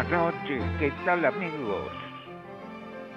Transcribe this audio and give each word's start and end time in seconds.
Buenas 0.00 0.34
noches, 0.34 0.62
¿qué 0.78 0.90
tal 1.04 1.22
amigos? 1.26 1.92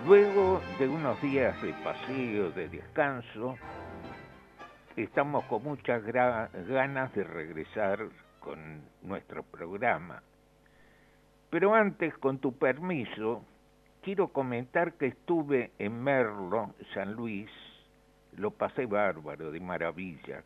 Luego 0.05 0.59
de 0.77 0.89
unos 0.89 1.21
días 1.21 1.59
de 1.61 1.71
paseo, 1.81 2.51
de 2.51 2.67
descanso, 2.67 3.55
estamos 4.97 5.45
con 5.45 5.63
muchas 5.63 6.03
ganas 6.03 7.13
de 7.13 7.23
regresar 7.23 7.99
con 8.41 8.81
nuestro 9.01 9.43
programa. 9.43 10.23
Pero 11.49 11.73
antes, 11.73 12.17
con 12.17 12.39
tu 12.39 12.57
permiso, 12.57 13.45
quiero 14.01 14.27
comentar 14.33 14.95
que 14.95 15.05
estuve 15.05 15.71
en 15.79 16.03
Merlo, 16.03 16.73
San 16.93 17.13
Luis, 17.13 17.49
lo 18.35 18.51
pasé 18.51 18.87
bárbaro, 18.87 19.51
de 19.51 19.61
maravilla, 19.61 20.43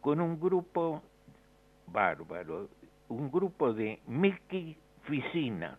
con 0.00 0.20
un 0.20 0.38
grupo 0.38 1.02
bárbaro, 1.88 2.68
un 3.08 3.28
grupo 3.28 3.72
de 3.72 3.98
Mickey 4.06 4.76
Ficina, 5.08 5.78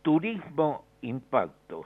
Turismo 0.00 0.86
Impacto. 1.02 1.84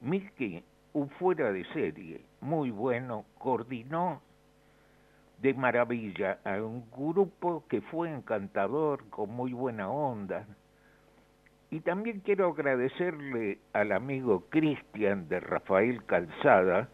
Mickey, 0.00 0.64
un 0.94 1.08
fuera 1.10 1.52
de 1.52 1.64
serie, 1.66 2.22
muy 2.40 2.72
bueno, 2.72 3.24
coordinó 3.38 4.20
de 5.38 5.54
maravilla 5.54 6.40
a 6.44 6.60
un 6.60 6.90
grupo 6.90 7.62
que 7.68 7.82
fue 7.82 8.10
encantador, 8.10 9.08
con 9.08 9.30
muy 9.30 9.52
buena 9.52 9.88
onda, 9.88 10.44
y 11.70 11.80
también 11.80 12.18
quiero 12.20 12.48
agradecerle 12.48 13.58
al 13.74 13.92
amigo 13.92 14.46
Cristian 14.50 15.28
de 15.28 15.38
Rafael 15.38 16.04
Calzada 16.06 16.88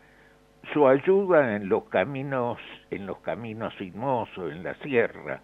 su 0.75 0.87
ayuda 0.87 1.57
en 1.57 1.71
los 1.71 1.85
caminos, 1.85 2.59
en 2.91 3.07
los 3.07 3.19
caminos 3.21 3.75
sinuosos, 3.79 4.53
en 4.53 4.65
la 4.65 4.75
sierra, 4.83 5.41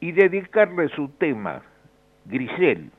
y 0.00 0.12
dedicarle 0.12 0.88
su 0.90 1.08
tema, 1.08 1.62
Grisel. 2.26 2.90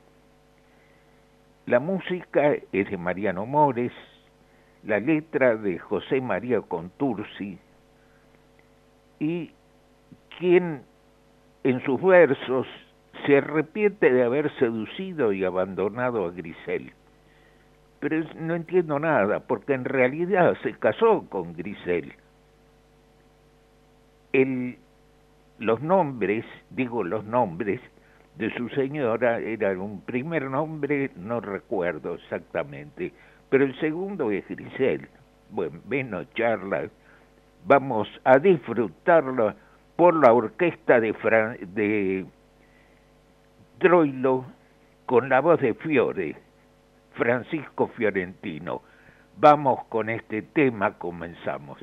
La 1.65 1.79
música 1.79 2.53
es 2.71 2.89
de 2.89 2.97
Mariano 2.97 3.45
Mores, 3.45 3.91
la 4.83 4.99
letra 4.99 5.55
de 5.55 5.79
José 5.79 6.21
María 6.21 6.61
Contursi, 6.61 7.59
y 9.19 9.51
quien 10.37 10.83
en 11.63 11.83
sus 11.83 12.01
versos 12.01 12.67
se 13.25 13.37
arrepiente 13.37 14.11
de 14.11 14.23
haber 14.23 14.53
seducido 14.57 15.33
y 15.33 15.43
abandonado 15.43 16.25
a 16.25 16.31
Grisel. 16.31 16.93
Pero 17.99 18.23
no 18.35 18.55
entiendo 18.55 18.99
nada, 18.99 19.39
porque 19.41 19.73
en 19.73 19.85
realidad 19.85 20.55
se 20.61 20.73
casó 20.73 21.25
con 21.29 21.53
Grisel. 21.53 22.13
El, 24.33 24.77
los 25.59 25.81
nombres, 25.81 26.45
digo 26.69 27.03
los 27.03 27.23
nombres, 27.25 27.81
de 28.35 28.53
su 28.55 28.69
señora 28.69 29.39
eran 29.39 29.79
un 29.79 30.01
primer 30.01 30.43
nombre, 30.43 31.09
no 31.15 31.41
recuerdo 31.41 32.15
exactamente, 32.15 33.11
pero 33.49 33.63
el 33.63 33.77
segundo 33.79 34.29
es 34.31 34.47
Grisel. 34.47 35.07
Bueno, 35.49 35.79
menos 35.87 36.31
charlas, 36.35 36.91
vamos 37.65 38.07
a 38.23 38.37
disfrutarlo 38.37 39.55
por 39.95 40.13
la 40.15 40.33
orquesta 40.33 40.99
de, 40.99 41.13
de 41.73 42.25
Troilo 43.79 44.45
con 45.05 45.29
la 45.29 45.39
voz 45.39 45.59
de 45.61 45.73
Fiore, 45.73 46.35
Francisco 47.13 47.87
Fiorentino. 47.87 48.81
Vamos 49.37 49.85
con 49.85 50.09
este 50.09 50.41
tema, 50.41 50.97
comenzamos. 50.97 51.79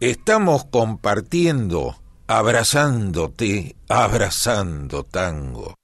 Estamos 0.00 0.64
compartiendo, 0.64 1.92
abrazándote, 2.26 3.74
abrazando 3.90 5.04
tango. 5.04 5.74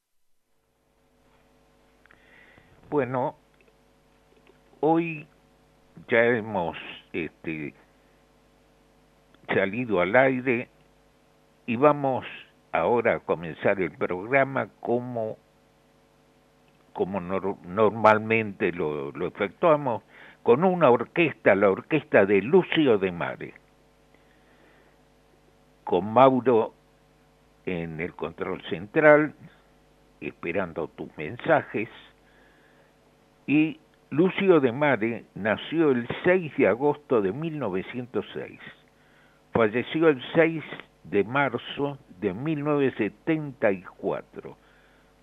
Bueno, 2.89 3.37
hoy 4.81 5.27
ya 6.09 6.25
hemos 6.25 6.79
este, 7.13 7.75
salido 9.49 10.01
al 10.01 10.17
aire 10.17 10.71
y 11.67 11.77
vamos 11.77 12.25
ahora 12.73 13.17
a 13.17 13.21
comenzar 13.21 13.83
el 13.83 13.91
programa 13.91 14.69
como, 14.81 15.37
como 16.95 17.21
nor- 17.21 17.59
normalmente 17.67 18.73
lo, 18.73 19.13
lo 19.13 19.27
efectuamos, 19.27 20.03
con 20.43 20.65
una 20.65 20.89
orquesta, 20.89 21.55
la 21.55 21.69
orquesta 21.69 22.25
de 22.25 22.41
Lucio 22.41 22.97
de 22.97 23.13
Mare, 23.13 23.55
con 25.87 26.13
Mauro 26.13 26.75
en 27.65 27.99
el 28.01 28.13
control 28.15 28.61
central, 28.69 29.33
esperando 30.21 30.89
tus 30.89 31.17
mensajes. 31.17 31.89
Y 33.47 33.79
Lucio 34.11 34.59
de 34.59 34.73
Mare 34.73 35.27
nació 35.37 35.93
el 35.93 36.09
6 36.25 36.57
de 36.59 36.67
agosto 36.67 37.23
de 37.23 37.33
1906. 37.33 38.59
Falleció 39.53 40.09
el 40.09 40.21
6 40.35 40.65
de 41.05 41.23
marzo 41.23 41.99
de 42.19 42.35
1974. 42.35 44.57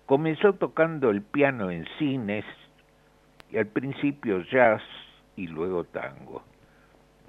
Comenzó 0.06 0.54
tocando 0.54 1.10
el 1.10 1.20
piano 1.20 1.70
en 1.70 1.84
cines, 1.98 2.46
y 3.50 3.58
al 3.58 3.66
principio 3.66 4.40
jazz 4.50 4.80
y 5.36 5.46
luego 5.46 5.84
tango. 5.84 6.42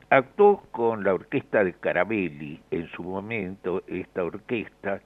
Actuó 0.10 0.62
con 0.72 1.04
la 1.04 1.16
orquesta 1.16 1.64
de 1.64 1.74
Carabelli. 1.74 2.62
En 2.70 2.88
su 2.90 3.04
momento 3.04 3.82
esta 3.88 4.24
orquesta 4.24 5.02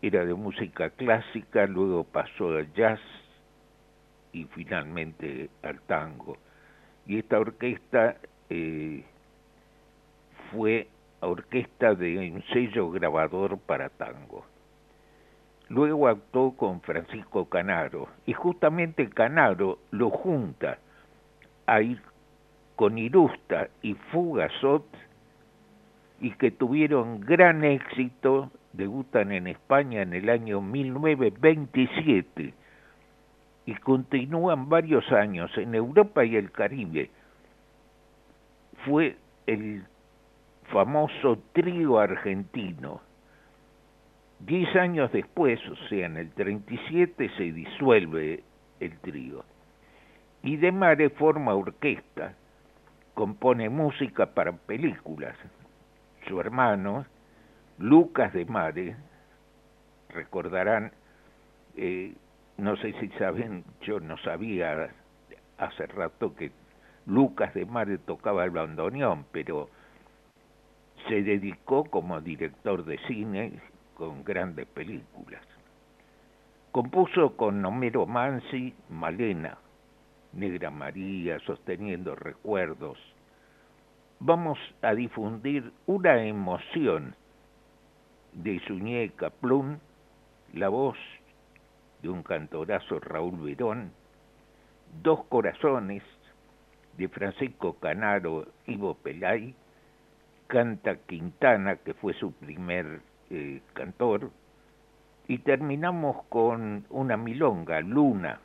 era 0.00 0.24
de 0.24 0.34
música 0.34 0.90
clásica, 0.90 1.66
luego 1.66 2.04
pasó 2.04 2.48
al 2.56 2.72
jazz 2.72 3.00
y 4.32 4.44
finalmente 4.44 5.50
al 5.62 5.80
tango. 5.82 6.38
Y 7.06 7.18
esta 7.18 7.38
orquesta 7.38 8.16
eh, 8.48 9.04
fue 10.50 10.88
orquesta 11.20 11.94
de 11.94 12.18
un 12.18 12.42
sello 12.52 12.90
grabador 12.90 13.58
para 13.58 13.90
tango. 13.90 14.46
Luego 15.68 16.08
actuó 16.08 16.56
con 16.56 16.80
Francisco 16.80 17.48
Canaro 17.48 18.08
y 18.24 18.32
justamente 18.32 19.08
Canaro 19.10 19.78
lo 19.90 20.10
junta 20.10 20.78
a 21.66 21.80
ir 21.82 22.02
con 22.82 22.98
Irusta 22.98 23.70
y 23.80 23.94
Fugasot 23.94 24.84
y 26.20 26.32
que 26.32 26.50
tuvieron 26.50 27.20
gran 27.20 27.62
éxito, 27.62 28.50
debutan 28.72 29.30
en 29.30 29.46
España 29.46 30.02
en 30.02 30.12
el 30.14 30.28
año 30.28 30.60
1927 30.60 32.54
y 33.66 33.74
continúan 33.76 34.68
varios 34.68 35.12
años 35.12 35.56
en 35.58 35.76
Europa 35.76 36.24
y 36.24 36.34
el 36.34 36.50
Caribe. 36.50 37.08
Fue 38.84 39.16
el 39.46 39.84
famoso 40.64 41.38
trío 41.52 42.00
argentino. 42.00 43.00
Diez 44.40 44.74
años 44.74 45.12
después, 45.12 45.60
o 45.68 45.76
sea, 45.88 46.06
en 46.06 46.16
el 46.16 46.32
37, 46.32 47.30
se 47.36 47.52
disuelve 47.52 48.42
el 48.80 48.98
trío. 48.98 49.44
Y 50.42 50.56
De 50.56 50.72
Mare 50.72 51.10
forma 51.10 51.54
orquesta, 51.54 52.34
compone 53.14 53.68
música 53.68 54.26
para 54.26 54.52
películas. 54.52 55.36
Su 56.26 56.40
hermano, 56.40 57.06
Lucas 57.78 58.32
De 58.32 58.44
Mare, 58.44 58.96
recordarán, 60.10 60.92
eh, 61.76 62.14
no 62.56 62.76
sé 62.76 62.92
si 63.00 63.08
saben, 63.18 63.64
yo 63.82 64.00
no 64.00 64.16
sabía 64.18 64.90
hace 65.58 65.86
rato 65.86 66.34
que 66.34 66.52
Lucas 67.06 67.52
de 67.54 67.66
Mare 67.66 67.98
tocaba 67.98 68.44
el 68.44 68.50
bandoneón, 68.50 69.26
pero 69.32 69.68
se 71.08 71.22
dedicó 71.22 71.84
como 71.84 72.20
director 72.20 72.84
de 72.84 72.98
cine 73.06 73.60
con 73.94 74.24
grandes 74.24 74.66
películas. 74.66 75.42
Compuso 76.70 77.36
con 77.36 77.64
Homero 77.64 78.06
Mansi, 78.06 78.74
Malena, 78.88 79.58
Negra 80.32 80.70
María, 80.70 81.38
sosteniendo 81.40 82.14
recuerdos. 82.14 82.98
Vamos 84.20 84.58
a 84.82 84.94
difundir 84.94 85.72
una 85.86 86.22
emoción 86.24 87.14
de 88.32 88.60
Suñeca 88.66 89.30
Plum, 89.30 89.78
la 90.54 90.68
voz 90.68 90.96
de 92.02 92.08
un 92.08 92.22
cantorazo 92.22 93.00
Raúl 93.00 93.40
Verón, 93.40 93.92
Dos 95.02 95.24
Corazones 95.24 96.02
de 96.96 97.08
Francisco 97.08 97.74
Canaro 97.74 98.46
Ivo 98.66 98.94
Pelay, 98.94 99.54
canta 100.46 100.96
Quintana, 100.96 101.76
que 101.76 101.94
fue 101.94 102.12
su 102.14 102.32
primer 102.32 103.00
eh, 103.30 103.62
cantor, 103.72 104.30
y 105.28 105.38
terminamos 105.38 106.24
con 106.28 106.84
una 106.90 107.16
milonga, 107.16 107.80
Luna, 107.80 108.40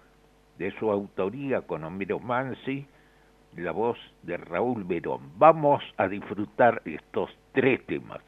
de 0.58 0.72
su 0.80 0.92
autoría 0.92 1.62
con 1.62 1.84
Homero 1.84 2.20
Mansi, 2.20 2.88
la 3.56 3.72
voz 3.72 3.98
de 4.24 4.38
Raúl 4.38 4.84
Verón. 4.84 5.32
Vamos 5.38 5.84
a 5.98 6.08
disfrutar 6.08 6.82
estos 6.86 7.30
tres 7.54 7.86
temas. 7.86 8.22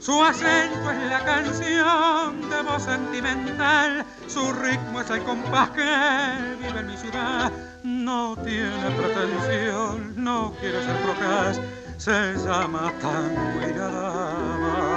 Su 0.00 0.24
acento 0.24 0.90
es 0.92 1.10
la 1.10 1.22
canción 1.24 2.48
de 2.48 2.62
voz 2.62 2.84
sentimental, 2.84 4.06
su 4.28 4.50
ritmo 4.50 5.02
es 5.02 5.10
el 5.10 5.22
compás 5.24 5.68
que 5.70 6.56
vive 6.58 6.80
en 6.80 6.86
mi 6.86 6.96
ciudad. 6.96 7.52
No 7.82 8.34
tiene 8.42 8.90
pretensión, 8.96 10.14
no 10.16 10.54
quiere 10.58 10.82
ser 10.82 10.96
procas, 11.02 11.60
se 11.98 12.34
llama 12.34 12.90
tango 13.02 13.60
y. 14.86 14.89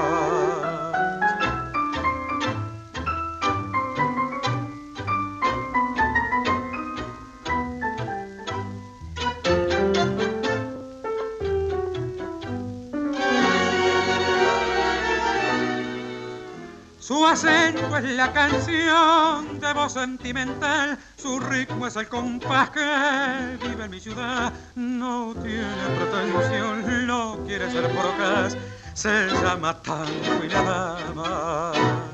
acento 17.33 17.97
es 17.97 18.03
la 18.03 18.31
canción 18.31 19.59
de 19.59 19.73
voz 19.73 19.93
sentimental, 19.93 20.99
su 21.15 21.39
ritmo 21.39 21.87
es 21.87 21.95
el 21.95 22.07
compás 22.07 22.69
que 22.69 23.57
vive 23.67 23.85
en 23.85 23.89
mi 23.89 23.99
ciudad. 23.99 24.53
No 24.75 25.33
tiene 25.41 25.83
pretensión, 25.97 27.07
no 27.07 27.39
quiere 27.47 27.71
ser 27.71 27.89
procas, 27.89 28.55
se 28.93 29.27
llama 29.41 29.81
tango 29.81 30.43
y 30.43 30.47
nada 30.47 30.99
más. 31.15 32.12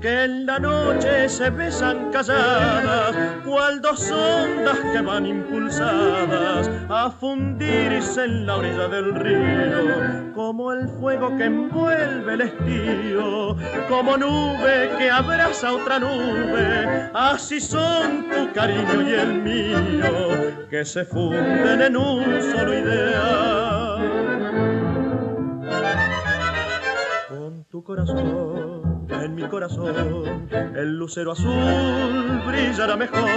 Que 0.00 0.24
en 0.24 0.46
la 0.46 0.58
noche 0.60 1.28
se 1.28 1.50
besan 1.50 2.12
calladas, 2.12 3.14
cual 3.44 3.80
dos 3.80 4.10
ondas 4.12 4.78
que 4.92 5.00
van 5.00 5.26
impulsadas 5.26 6.70
a 6.88 7.10
fundirse 7.10 8.24
en 8.24 8.46
la 8.46 8.56
orilla 8.56 8.86
del 8.88 9.14
río, 9.14 10.32
como 10.34 10.72
el 10.72 10.88
fuego 10.88 11.36
que 11.36 11.44
envuelve 11.44 12.34
el 12.34 12.40
estío, 12.42 13.56
como 13.88 14.16
nube 14.16 14.90
que 14.96 15.10
abraza 15.10 15.72
otra 15.72 15.98
nube, 15.98 17.10
así 17.14 17.60
son 17.60 18.28
tu 18.30 18.52
cariño 18.52 19.02
y 19.02 19.14
el 19.14 19.42
mío, 19.42 20.68
que 20.70 20.84
se 20.84 21.04
funden 21.04 21.82
en 21.82 21.96
un 21.96 22.40
solo 22.52 22.78
ideal. 22.78 23.67
Corazón, 27.88 29.06
en 29.08 29.34
mi 29.34 29.44
corazón, 29.44 30.46
el 30.76 30.98
lucero 30.98 31.32
azul 31.32 32.42
brillará 32.46 32.98
mejor. 32.98 33.30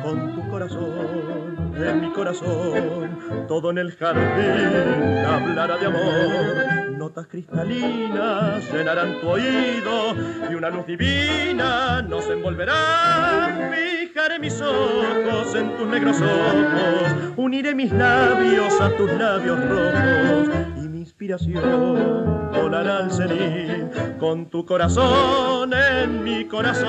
Con 0.00 0.32
tu 0.32 0.48
corazón, 0.48 1.74
en 1.76 2.00
mi 2.00 2.12
corazón, 2.12 3.18
todo 3.48 3.72
en 3.72 3.78
el 3.78 3.90
jardín 3.96 5.24
hablará 5.26 5.76
de 5.78 5.86
amor. 5.86 6.98
Notas 6.98 7.26
cristalinas 7.26 8.62
llenarán 8.72 9.20
tu 9.20 9.30
oído 9.30 10.14
y 10.48 10.54
una 10.54 10.70
luz 10.70 10.86
divina 10.86 12.00
nos 12.02 12.30
envolverá. 12.30 13.72
Fijaré 13.74 14.38
mis 14.38 14.60
ojos 14.60 15.52
en 15.56 15.76
tus 15.76 15.88
negros 15.88 16.20
ojos, 16.20 17.34
uniré 17.36 17.74
mis 17.74 17.90
labios 17.90 18.80
a 18.80 18.96
tus 18.96 19.10
labios 19.10 19.58
rojos 19.68 20.73
inspiración 21.14 22.50
volará 22.50 22.98
al 22.98 23.10
cenit 23.12 24.18
con 24.18 24.50
tu 24.50 24.66
corazón 24.66 25.72
en 25.72 26.24
mi 26.24 26.44
corazón. 26.46 26.88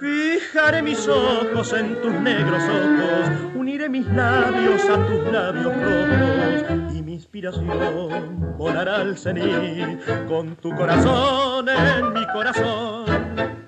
Fijaré 0.00 0.82
mis 0.82 1.06
ojos 1.06 1.72
en 1.74 2.02
tus 2.02 2.12
negros 2.14 2.62
ojos, 2.64 3.54
uniré 3.54 3.88
mis 3.88 4.06
labios 4.08 4.82
a 4.88 5.06
tus 5.06 5.32
labios 5.32 5.72
rojos 5.76 6.79
inspiración 7.20 8.56
volará 8.56 8.96
al 8.96 9.18
cenit 9.18 10.00
con 10.26 10.56
tu 10.56 10.74
corazón 10.74 11.68
en 11.68 12.12
mi 12.14 12.26
corazón. 12.32 13.59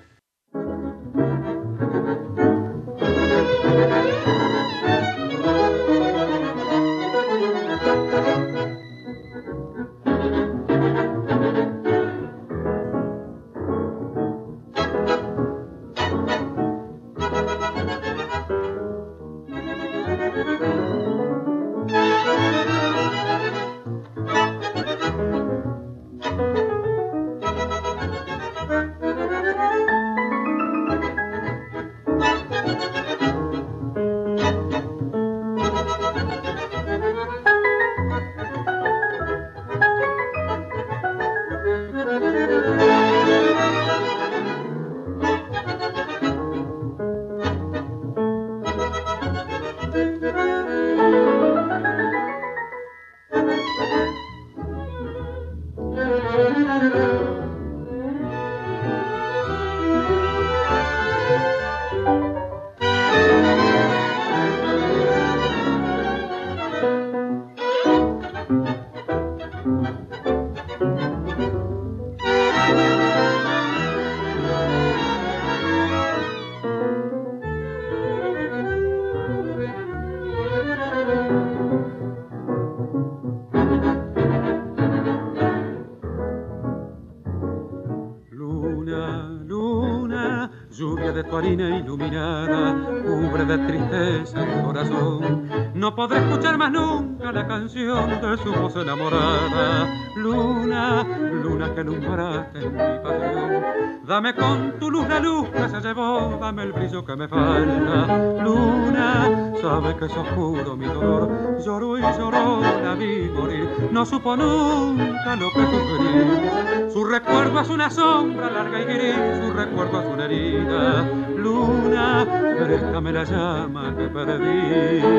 Su 98.43 98.51
voz 98.51 98.75
enamorada. 98.75 99.87
Luna, 100.15 101.03
luna 101.03 101.73
que 101.73 101.81
alumbraste 101.81 102.59
en 102.59 102.73
mi 102.73 102.99
pasión. 103.03 103.63
Dame 104.05 104.35
con 104.35 104.79
tu 104.79 104.91
luz 104.91 105.07
la 105.07 105.19
luz 105.19 105.49
que 105.49 105.69
se 105.69 105.79
llevó, 105.79 106.37
dame 106.39 106.63
el 106.63 106.73
brillo 106.73 107.05
que 107.05 107.15
me 107.15 107.27
falta. 107.27 108.43
Luna, 108.43 109.53
sabe 109.61 109.95
que 109.95 110.05
es 110.05 110.17
oscuro 110.17 110.75
mi 110.75 110.85
dolor. 110.85 111.57
Lloró 111.65 111.97
y 111.97 112.01
lloró, 112.01 112.61
la 112.83 112.95
vi 112.95 113.29
morir. 113.33 113.89
No 113.91 114.05
supo 114.05 114.35
nunca 114.35 115.35
lo 115.37 115.49
que 115.51 115.61
sufrí. 115.61 116.91
Su 116.91 117.05
recuerdo 117.05 117.61
es 117.61 117.69
una 117.69 117.89
sombra 117.89 118.51
larga 118.51 118.81
y 118.81 118.85
gris, 118.85 119.15
su 119.41 119.53
recuerdo 119.53 120.01
es 120.01 120.07
una 120.07 120.25
herida. 120.25 121.09
Luna, 121.37 122.25
préstame 122.59 123.13
la 123.13 123.23
llama 123.23 123.95
que 123.97 124.07
perdí. 124.09 125.12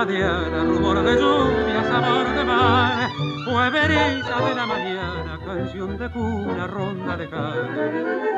Ara, 0.00 0.64
rumor 0.64 1.02
de 1.02 1.14
lluvia, 1.16 1.84
sabor 1.84 2.28
de 2.34 2.44
mar. 2.44 3.08
Fue 3.44 3.70
brisa 3.70 4.40
de 4.40 4.54
la 4.54 4.66
mañana, 4.66 5.38
canción 5.44 5.96
de 5.96 6.10
cuna, 6.10 6.66
ronda 6.66 7.16
de 7.16 7.28
carne. 7.28 7.92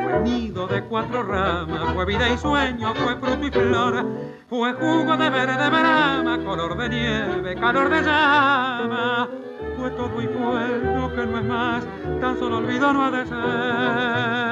Fue 0.05 0.21
nido 0.21 0.67
de 0.67 0.83
cuatro 0.85 1.23
ramas, 1.23 1.95
fue 1.95 2.05
vida 2.05 2.29
y 2.29 2.39
sueño, 2.39 2.95
fue 2.95 3.17
fruto 3.17 3.47
y 3.47 3.51
flor. 3.51 4.07
Fue 4.49 4.73
jugo 4.75 5.17
de 5.17 5.31
verde 5.31 5.71
brama, 5.71 6.39
color 6.45 6.77
de 6.77 6.89
nieve, 6.89 7.55
calor 7.57 7.89
de 7.89 8.03
llama. 8.03 9.29
Fue 9.79 9.91
todo 9.91 10.21
y 10.21 10.27
fue 10.27 10.95
lo 10.95 11.15
que 11.15 11.27
no 11.27 11.39
es 11.39 11.45
más, 11.45 11.85
tan 12.21 12.39
solo 12.39 12.59
olvido 12.59 12.93
no 12.93 13.05
ha 13.05 13.11
de 13.11 13.27
ser. 13.27 14.46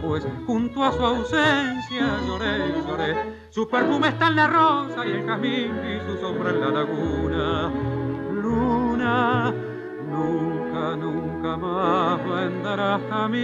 Después, 0.00 0.24
junto 0.46 0.84
a 0.84 0.92
su 0.92 1.04
ausencia 1.04 2.20
lloré, 2.26 2.72
lloré. 2.86 3.16
Su 3.50 3.68
perfume 3.68 4.08
está 4.08 4.28
en 4.28 4.36
la 4.36 4.46
rosa 4.46 5.06
y 5.06 5.10
el 5.10 5.26
jazmín 5.26 5.72
y 5.84 6.00
su 6.06 6.16
sombra 6.20 6.50
en 6.50 6.60
la 6.60 6.70
laguna. 6.70 7.72
Luna, 8.32 9.54
nunca, 10.08 10.96
nunca 10.96 11.56
más 11.56 12.24
vendrás 12.24 13.02
a 13.10 13.28
mí. 13.28 13.40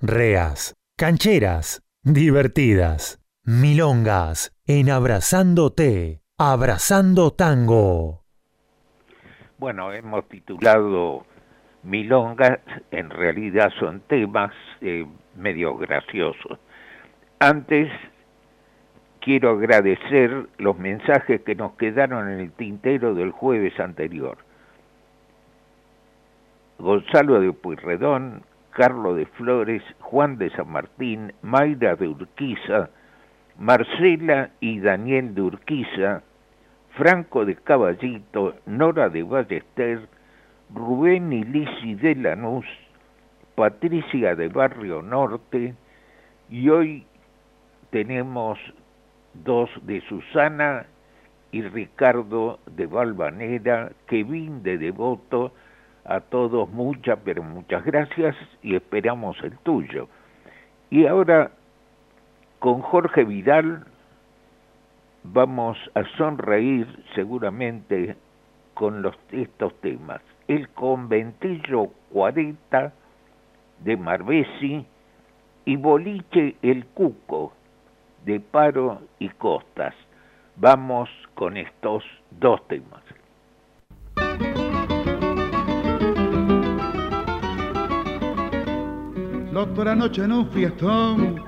Reas, 0.00 0.74
cancheras, 0.96 1.82
divertidas, 2.02 3.18
milongas, 3.44 4.52
en 4.66 4.90
abrazándote, 4.90 6.22
abrazando 6.38 7.32
tango. 7.32 8.23
Bueno, 9.64 9.94
hemos 9.94 10.28
titulado 10.28 11.24
Milongas, 11.84 12.58
en 12.90 13.08
realidad 13.08 13.72
son 13.80 14.00
temas 14.00 14.52
eh, 14.82 15.06
medio 15.36 15.78
graciosos. 15.78 16.58
Antes 17.38 17.90
quiero 19.22 19.52
agradecer 19.52 20.48
los 20.58 20.78
mensajes 20.78 21.40
que 21.40 21.54
nos 21.54 21.76
quedaron 21.76 22.30
en 22.30 22.40
el 22.40 22.52
tintero 22.52 23.14
del 23.14 23.30
jueves 23.30 23.80
anterior. 23.80 24.36
Gonzalo 26.78 27.40
de 27.40 27.50
Pueyrredón, 27.54 28.42
Carlos 28.68 29.16
de 29.16 29.24
Flores, 29.24 29.82
Juan 30.00 30.36
de 30.36 30.50
San 30.50 30.70
Martín, 30.70 31.32
Mayra 31.40 31.96
de 31.96 32.08
Urquiza, 32.08 32.90
Marcela 33.58 34.50
y 34.60 34.80
Daniel 34.80 35.34
de 35.34 35.40
Urquiza, 35.40 36.22
Franco 36.96 37.44
de 37.44 37.56
Caballito, 37.56 38.54
Nora 38.66 39.08
de 39.08 39.22
Ballester, 39.24 40.08
Rubén 40.72 41.32
y 41.32 41.42
Lisi 41.42 41.94
de 41.96 42.14
Lanús, 42.14 42.66
Patricia 43.56 44.36
de 44.36 44.48
Barrio 44.48 45.02
Norte, 45.02 45.74
y 46.50 46.68
hoy 46.68 47.04
tenemos 47.90 48.58
dos 49.44 49.70
de 49.82 50.00
Susana 50.02 50.86
y 51.50 51.62
Ricardo 51.62 52.60
de 52.66 52.86
Valvanera, 52.86 53.90
Kevin 54.06 54.62
de 54.62 54.78
Devoto, 54.78 55.52
a 56.04 56.20
todos 56.20 56.68
muchas, 56.70 57.18
pero 57.24 57.42
muchas 57.42 57.84
gracias 57.84 58.36
y 58.62 58.76
esperamos 58.76 59.36
el 59.42 59.56
tuyo. 59.58 60.08
Y 60.90 61.06
ahora, 61.06 61.50
con 62.60 62.82
Jorge 62.82 63.24
Vidal, 63.24 63.84
vamos 65.24 65.78
a 65.94 66.04
sonreír 66.16 66.86
seguramente 67.14 68.16
con 68.74 69.04
estos 69.32 69.74
temas. 69.80 70.20
El 70.46 70.68
conventillo 70.70 71.88
40 72.12 72.92
de 73.80 73.96
Marbesi 73.96 74.86
y 75.64 75.76
Boliche 75.76 76.56
el 76.62 76.84
Cuco 76.86 77.52
de 78.24 78.40
Paro 78.40 79.00
y 79.18 79.28
Costas. 79.30 79.94
Vamos 80.56 81.08
con 81.34 81.56
estos 81.56 82.04
dos 82.30 82.66
temas. 82.68 83.02
La 89.84 89.94
noche 89.94 90.24
en 90.24 90.32
un 90.32 90.50
fiestón 90.50 91.42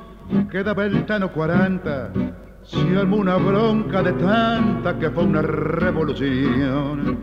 quedaba 0.51 0.85
el 0.85 1.05
Tano 1.07 1.33
40 1.33 2.46
se 2.67 2.97
armó 2.97 3.17
una 3.17 3.37
bronca 3.37 4.03
de 4.03 4.13
tanta 4.15 4.99
que 4.99 5.11
fue 5.11 5.25
una 5.25 5.43
revolución. 5.43 7.19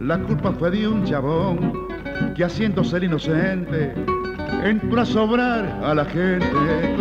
La 0.00 0.18
culpa 0.18 0.52
fue 0.52 0.70
de 0.70 0.88
un 0.88 1.04
chabón 1.04 1.88
que 2.34 2.44
haciéndose 2.44 2.96
el 2.96 3.04
inocente 3.04 3.94
entró 4.64 5.00
a 5.00 5.04
sobrar 5.04 5.80
a 5.82 5.94
la 5.94 6.04
gente. 6.04 6.96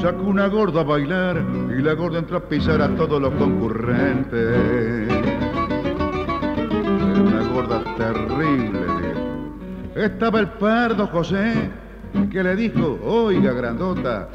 Sacó 0.00 0.22
una 0.22 0.46
gorda 0.46 0.80
a 0.80 0.84
bailar 0.84 1.42
y 1.76 1.82
la 1.82 1.92
gorda 1.94 2.18
entró 2.18 2.38
a 2.38 2.48
pisar 2.48 2.80
a 2.80 2.88
todos 2.96 3.20
los 3.20 3.32
concurrentes. 3.34 5.08
Era 7.10 7.22
una 7.22 7.42
gorda 7.52 7.82
terrible. 7.96 8.80
Estaba 9.94 10.40
el 10.40 10.48
pardo 10.48 11.06
José 11.06 11.70
que 12.30 12.42
le 12.42 12.56
dijo, 12.56 12.98
oiga 13.04 13.52
grandota, 13.52 14.28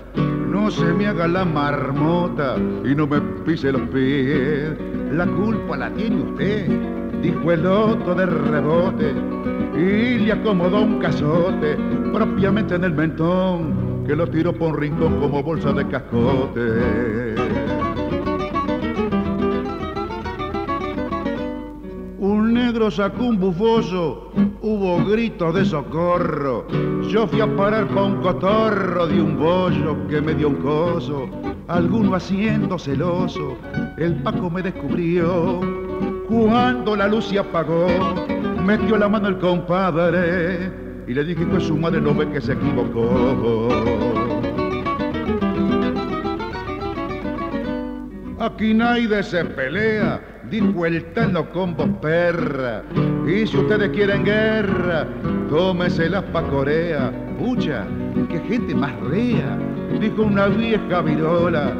no 0.52 0.70
se 0.70 0.84
me 0.84 1.08
haga 1.08 1.30
la 1.30 1.46
marmota 1.46 2.58
y 2.84 2.94
no 2.94 3.08
me 3.08 3.22
pise 3.46 3.72
los 3.72 3.84
pies. 3.90 4.78
La 5.12 5.26
culpa 5.26 5.78
la 5.78 5.90
tiene 5.92 6.22
usted, 6.22 6.68
dijo 7.22 7.52
el 7.54 7.66
otro 7.66 8.14
de 8.16 8.26
rebote 8.26 9.14
y 9.78 10.20
le 10.20 10.32
acomodó 10.34 10.82
un 10.82 11.00
cazote 11.00 11.78
propiamente 12.14 12.76
en 12.76 12.84
el 12.84 12.94
mentón 12.94 14.04
que 14.06 14.14
lo 14.14 14.28
tiró 14.28 14.52
por 14.52 14.74
un 14.74 14.78
rincón 14.78 15.22
como 15.22 15.42
bolsa 15.42 15.72
de 15.72 15.88
cascote. 15.88 16.62
Un 22.20 22.54
negro 22.54 22.92
sacó 22.92 23.24
un 23.24 23.40
bufoso, 23.40 24.34
hubo 24.62 25.04
gritos 25.06 25.54
de 25.56 25.66
socorro. 25.66 26.68
Yo 27.10 27.28
fui 27.28 27.42
a 27.42 27.56
parar 27.56 27.88
pa' 27.88 28.04
un 28.04 28.22
cotorro 28.22 29.08
de 29.08 29.22
un 29.22 29.38
bollo 29.38 30.08
que 30.08 30.22
me 30.22 30.34
dio 30.34 30.50
un 30.50 30.56
coso. 30.56 31.30
Alguno 31.68 32.16
haciendo 32.16 32.78
celoso, 32.78 33.58
el 33.98 34.16
Paco 34.22 34.50
me 34.50 34.62
descubrió. 34.62 35.62
Cuando 36.28 36.96
la 36.96 37.08
luz 37.08 37.26
se 37.26 37.40
apagó, 37.40 37.88
metió 38.64 38.98
la 38.98 39.10
mano 39.10 39.30
el 39.30 39.40
compadre 39.40 40.72
y 41.08 41.14
le 41.14 41.24
dije 41.24 41.46
que 41.46 41.60
su 41.60 41.76
madre 41.78 42.00
no 42.00 42.14
ve 42.14 42.30
que 42.30 42.42
se 42.42 42.54
equivocó. 42.54 43.68
Aquí 48.40 48.74
nadie 48.74 49.22
se 49.22 49.46
pelea, 49.46 50.20
dijo 50.52 50.86
el 50.86 51.04
tano 51.14 51.50
con 51.50 51.76
voz 51.76 51.90
perra. 52.02 52.84
Y 53.26 53.48
si 53.48 53.58
ustedes 53.58 53.90
quieren 53.92 54.26
guerra, 54.26 55.08
tómeselas 55.50 56.24
pa' 56.26 56.44
Corea. 56.44 57.12
Pucha, 57.40 57.88
qué 58.30 58.40
gente 58.42 58.76
más 58.76 58.92
rea, 59.00 59.58
dijo 60.00 60.24
una 60.24 60.48
vieja 60.48 61.02
virola. 61.02 61.72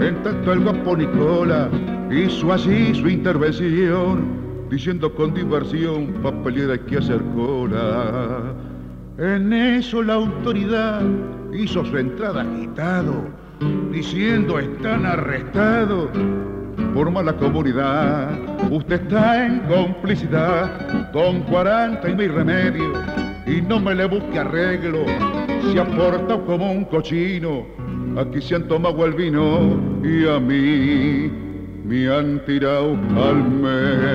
En 0.00 0.22
tanto 0.22 0.52
el 0.52 0.60
guapo 0.60 0.96
Nicola 0.96 1.68
hizo 2.10 2.52
así 2.52 2.94
su 2.94 3.08
intervención, 3.08 4.68
diciendo 4.70 5.12
con 5.12 5.34
diversión, 5.34 6.14
pa' 6.22 6.32
pelear 6.44 6.70
hay 6.70 6.78
que 6.78 6.98
hacer 6.98 7.20
cola. 7.34 8.54
En 9.18 9.52
eso 9.52 10.02
la 10.02 10.14
autoridad 10.14 11.02
hizo 11.52 11.84
su 11.84 11.98
entrada 11.98 12.42
agitado, 12.42 13.24
diciendo 13.90 14.58
están 14.58 15.04
arrestados 15.04 16.08
forma 16.94 17.22
la 17.22 17.32
comunidad. 17.34 18.30
Usted 18.70 19.02
está 19.02 19.46
en 19.46 19.60
complicidad 19.60 21.10
con 21.12 21.42
40 21.42 22.08
y 22.08 22.14
mil 22.14 22.32
remedios 22.32 22.98
y 23.46 23.60
no 23.62 23.80
me 23.80 23.94
le 23.94 24.06
busque 24.06 24.38
arreglo. 24.38 25.04
Se 25.72 25.80
ha 25.80 25.84
portado 25.84 26.44
como 26.46 26.72
un 26.72 26.84
cochino, 26.84 27.66
aquí 28.18 28.40
se 28.40 28.56
han 28.56 28.68
tomado 28.68 29.04
el 29.04 29.12
vino 29.14 29.78
y 30.02 30.26
a 30.26 30.40
mí 30.40 31.30
me 31.84 32.08
han 32.08 32.44
tirado 32.44 32.96
al 33.16 33.44
medio. 33.50 34.10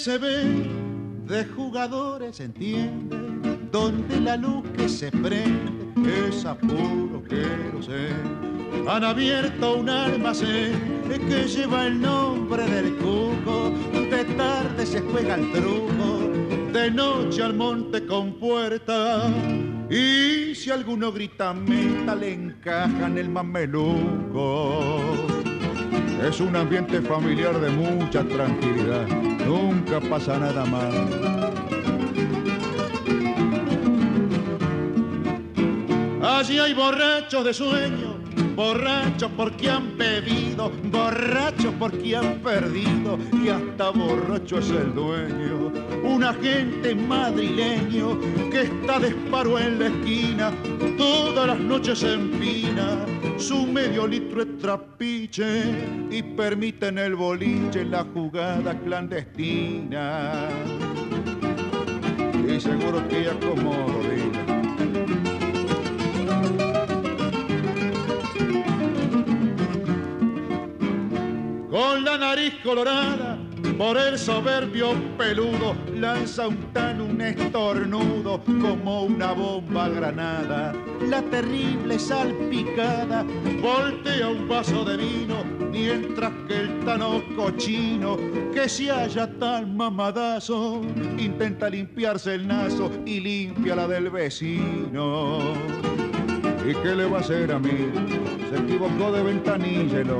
Se 0.00 0.16
ve 0.16 0.66
de 1.26 1.44
jugadores, 1.44 2.40
entiende, 2.40 3.18
donde 3.70 4.18
la 4.18 4.38
luz 4.38 4.64
que 4.74 4.88
se 4.88 5.10
prende 5.10 5.92
es 6.28 6.46
a 6.46 6.54
puro 6.54 7.22
sé 7.82 8.08
Han 8.88 9.04
abierto 9.04 9.76
un 9.76 9.90
almacén 9.90 11.02
que 11.28 11.46
lleva 11.46 11.86
el 11.86 12.00
nombre 12.00 12.64
del 12.64 12.96
cuco, 12.96 13.74
de 13.92 14.24
tarde 14.36 14.86
se 14.86 15.02
juega 15.02 15.34
el 15.34 15.52
truco, 15.52 16.32
de 16.72 16.90
noche 16.90 17.42
al 17.42 17.52
monte 17.52 18.06
con 18.06 18.38
puerta. 18.38 19.28
Y 19.90 20.54
si 20.54 20.70
alguno 20.70 21.12
grita 21.12 21.52
meta, 21.52 22.14
le 22.14 22.32
encajan 22.32 23.18
el 23.18 23.28
mameluco. 23.28 25.00
Es 26.22 26.38
un 26.38 26.54
ambiente 26.54 27.00
familiar 27.00 27.58
de 27.58 27.70
mucha 27.70 28.22
tranquilidad, 28.22 29.06
nunca 29.46 30.00
pasa 30.00 30.38
nada 30.38 30.64
mal. 30.66 30.92
Allí 36.22 36.58
hay 36.58 36.74
borrachos 36.74 37.44
de 37.44 37.54
sueño, 37.54 38.16
borrachos 38.54 39.30
porque 39.34 39.70
han 39.70 39.96
bebido, 39.96 40.70
borrachos 40.84 41.72
porque 41.78 42.16
han 42.16 42.38
perdido 42.40 43.18
y 43.42 43.48
hasta 43.48 43.88
borracho 43.90 44.58
es 44.58 44.70
el 44.70 44.94
dueño. 44.94 45.72
Un 46.04 46.22
agente 46.22 46.94
madrileño 46.94 48.20
que 48.50 48.62
está 48.62 48.98
de 48.98 49.08
en 49.08 49.78
la 49.78 49.86
esquina, 49.86 50.52
todas 50.98 51.46
las 51.46 51.58
noches 51.58 52.02
en 52.02 52.20
empina 52.20 53.19
su 53.40 53.66
medio 53.66 54.06
litro 54.06 54.44
de 54.44 54.52
trapiche 54.58 55.62
y 56.10 56.22
permiten 56.22 56.98
el 56.98 57.16
boliche 57.16 57.84
la 57.84 58.04
jugada 58.04 58.78
clandestina. 58.80 60.48
Y 62.46 62.60
seguro 62.60 63.06
que 63.08 63.20
ella 63.20 63.34
como 63.40 64.00
Con 71.70 72.04
la 72.04 72.18
nariz 72.18 72.54
colorada 72.62 73.29
por 73.80 73.96
el 73.96 74.18
soberbio 74.18 74.92
peludo 75.16 75.74
lanza 75.94 76.48
un 76.48 76.70
tan 76.74 77.00
un 77.00 77.18
estornudo 77.18 78.42
como 78.44 79.04
una 79.04 79.32
bomba 79.32 79.88
granada. 79.88 80.74
La 81.08 81.22
terrible 81.22 81.98
salpicada 81.98 83.24
voltea 83.62 84.28
un 84.28 84.46
vaso 84.46 84.84
de 84.84 84.98
vino 84.98 85.42
mientras 85.72 86.30
que 86.46 86.60
el 86.60 86.84
tano 86.84 87.22
cochino 87.34 88.18
que 88.52 88.68
se 88.68 88.90
halla 88.90 89.26
tan 89.38 89.74
mamadazo 89.74 90.82
intenta 91.16 91.70
limpiarse 91.70 92.34
el 92.34 92.46
naso 92.46 92.90
y 93.06 93.20
limpia 93.20 93.76
la 93.76 93.88
del 93.88 94.10
vecino. 94.10 95.54
¿Y 96.68 96.74
qué 96.82 96.94
le 96.94 97.06
va 97.06 97.16
a 97.16 97.20
hacer 97.20 97.50
a 97.50 97.58
mí? 97.58 97.88
Se 98.50 98.58
equivocó 98.58 99.10
de 99.10 99.22
ventanilla 99.22 100.00
el 100.00 100.10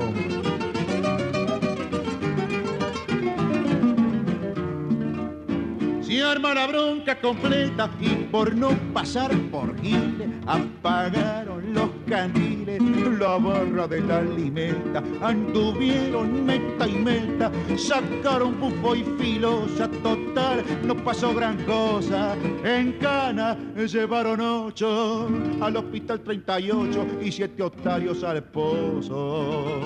arma 6.30 6.54
la 6.54 6.66
bronca 6.66 7.20
completa 7.20 7.90
y 8.00 8.10
por 8.30 8.54
no 8.54 8.70
pasar 8.92 9.36
por 9.50 9.76
Gile 9.80 10.28
apagaron 10.46 11.74
los 11.74 11.90
candiles, 12.08 12.80
la 13.18 13.36
barra 13.36 13.88
de 13.88 14.00
la 14.00 14.22
limeta, 14.22 15.02
anduvieron 15.22 16.44
meta 16.44 16.86
y 16.86 16.92
meta, 16.92 17.50
sacaron 17.76 18.60
bufo 18.60 18.94
y 18.94 19.02
filosa, 19.18 19.88
total, 20.02 20.64
no 20.84 20.94
pasó 20.96 21.34
gran 21.34 21.56
cosa, 21.64 22.36
en 22.64 22.92
Cana 22.92 23.56
llevaron 23.76 24.40
ocho 24.40 25.28
al 25.60 25.76
hospital 25.76 26.20
38 26.20 27.06
y 27.22 27.32
siete 27.32 27.62
octarios 27.62 28.22
al 28.22 28.42
pozo, 28.44 29.80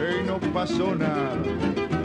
y 0.00 0.26
no 0.26 0.38
pasó 0.52 0.94
nada 0.96 2.03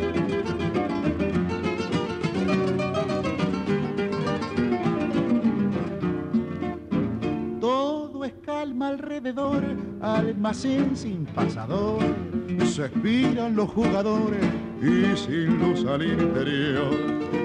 calma 8.69 8.89
alrededor, 8.89 9.63
almacén 9.99 10.95
sin 10.95 11.25
pasador. 11.25 12.03
Se 12.65 12.85
expiran 12.85 13.55
los 13.55 13.67
jugadores 13.69 14.45
y 14.79 15.17
sin 15.17 15.57
luz 15.57 15.83
al 15.85 16.03
interior. 16.03 16.95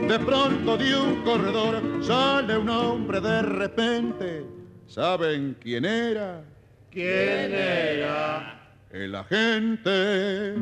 De 0.07 0.19
pronto 0.19 0.77
de 0.77 0.95
un 0.95 1.23
corredor 1.23 1.83
sale 2.03 2.59
un 2.59 2.69
hombre 2.69 3.23
de 3.23 3.43
repente. 3.43 4.45
¿Saben 4.87 5.57
quién 5.61 5.87
era? 5.87 6.45
¿Quién 6.91 7.55
era? 7.55 8.61
El 8.93 9.15
agente 9.15 10.57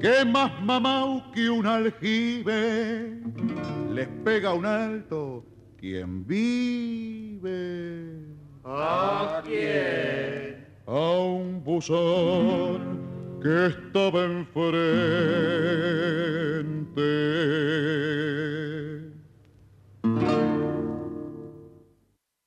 que 0.00 0.24
más 0.24 0.60
mamau 0.60 1.30
que 1.32 1.48
un 1.48 1.66
aljibe 1.66 3.20
les 3.92 4.08
pega 4.24 4.54
un 4.54 4.66
alto 4.66 5.44
quien 5.78 6.26
vive. 6.26 8.37
¿A 8.70 9.40
quién? 9.46 10.66
A 10.86 10.90
un 10.90 11.64
buzón 11.64 13.40
que 13.42 13.66
estaba 13.68 14.24
enfrente. 14.24 14.68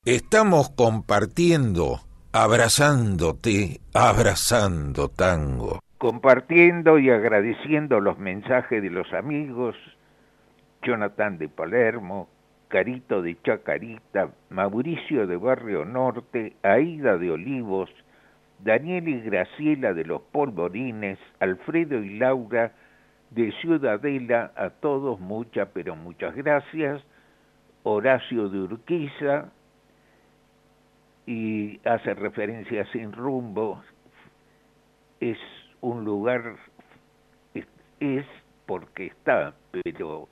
Estamos 0.06 0.70
compartiendo, 0.72 2.02
abrazándote, 2.32 3.82
abrazando 3.96 5.10
tango. 5.10 5.80
Compartiendo 5.98 7.00
y 7.00 7.10
agradeciendo 7.10 8.00
los 8.00 8.20
mensajes 8.20 8.84
de 8.84 8.92
los 8.92 9.12
amigos, 9.14 9.76
Jonathan 10.84 11.40
de 11.40 11.50
Palermo, 11.50 12.30
Carito 12.72 13.22
de 13.22 13.38
Chacarita, 13.44 14.32
Mauricio 14.50 15.28
de 15.28 15.36
Barrio 15.36 15.84
Norte, 15.84 16.54
Aida 16.64 17.18
de 17.18 17.30
Olivos, 17.30 17.90
Daniel 18.60 19.10
y 19.10 19.20
Graciela 19.20 19.94
de 19.94 20.06
los 20.06 20.22
Polvorines, 20.22 21.20
Alfredo 21.40 22.02
y 22.02 22.18
Laura 22.18 22.72
de 23.30 23.52
Ciudadela, 23.60 24.54
a 24.56 24.70
todos 24.70 25.20
muchas, 25.20 25.68
pero 25.74 25.98
muchas 25.98 26.34
gracias. 26.34 27.04
Horacio 27.84 28.48
de 28.48 28.60
Urquiza, 28.60 29.52
y 31.26 31.80
hace 31.86 32.14
referencia 32.14 32.84
a 32.84 32.92
Sin 32.92 33.12
Rumbo, 33.12 33.82
es 35.20 35.38
un 35.82 36.06
lugar, 36.06 36.56
es 38.00 38.26
porque 38.66 39.08
está, 39.08 39.54
pero 39.84 40.30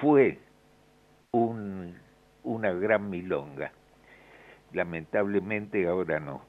fue 0.00 0.38
un, 1.34 1.94
una 2.44 2.72
gran 2.72 3.10
milonga. 3.10 3.72
Lamentablemente 4.72 5.86
ahora 5.86 6.20
no. 6.20 6.42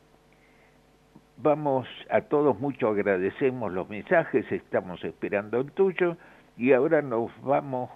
Vamos 1.38 1.88
a 2.10 2.21
todos 2.21 2.60
mucho 2.60 2.89
agradecemos 2.89 3.74
los 3.74 3.89
mensajes, 3.89 4.50
estamos 4.52 5.04
esperando 5.04 5.60
el 5.60 5.71
tuyo 5.71 6.17
y 6.56 6.71
ahora 6.71 7.02
nos 7.02 7.30
vamos 7.41 7.89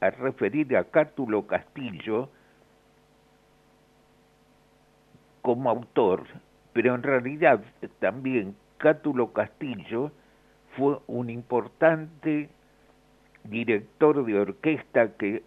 a 0.00 0.10
referir 0.10 0.76
a 0.76 0.84
Cátulo 0.84 1.46
Castillo 1.46 2.30
como 5.42 5.70
autor, 5.70 6.24
pero 6.72 6.94
en 6.94 7.02
realidad 7.02 7.60
también 8.00 8.56
Cátulo 8.78 9.32
Castillo 9.32 10.10
fue 10.76 10.98
un 11.06 11.30
importante 11.30 12.48
director 13.44 14.24
de 14.24 14.38
orquesta 14.38 15.12
que 15.16 15.42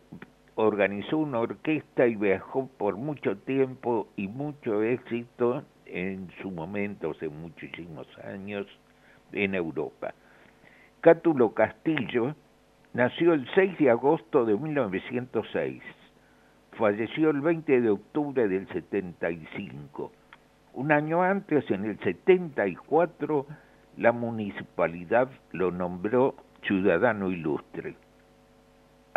organizó 0.58 1.20
una 1.20 1.40
orquesta 1.40 2.08
y 2.08 2.16
viajó 2.16 2.68
por 2.78 2.98
mucho 2.98 3.38
tiempo 3.38 4.08
y 4.16 4.28
mucho 4.28 4.82
éxito 4.82 5.64
en 5.86 6.30
su 6.42 6.50
momento, 6.50 7.12
hace 7.12 7.30
muchísimos 7.30 8.08
años, 8.24 8.66
en 9.34 9.54
Europa. 9.54 10.16
Cátulo 11.02 11.54
Castillo 11.54 12.36
nació 12.94 13.34
el 13.34 13.48
6 13.54 13.78
de 13.78 13.92
agosto 13.92 14.46
de 14.46 14.58
1906, 14.58 15.84
falleció 16.72 17.30
el 17.30 17.42
20 17.42 17.80
de 17.80 17.90
octubre 17.92 18.48
del 18.48 18.68
75. 18.70 20.12
Un 20.74 20.92
año 20.92 21.22
antes, 21.22 21.70
en 21.70 21.86
el 21.86 22.00
74, 22.00 23.46
la 23.98 24.12
municipalidad 24.12 25.30
lo 25.52 25.70
nombró 25.70 26.34
ciudadano 26.64 27.30
ilustre. 27.30 27.96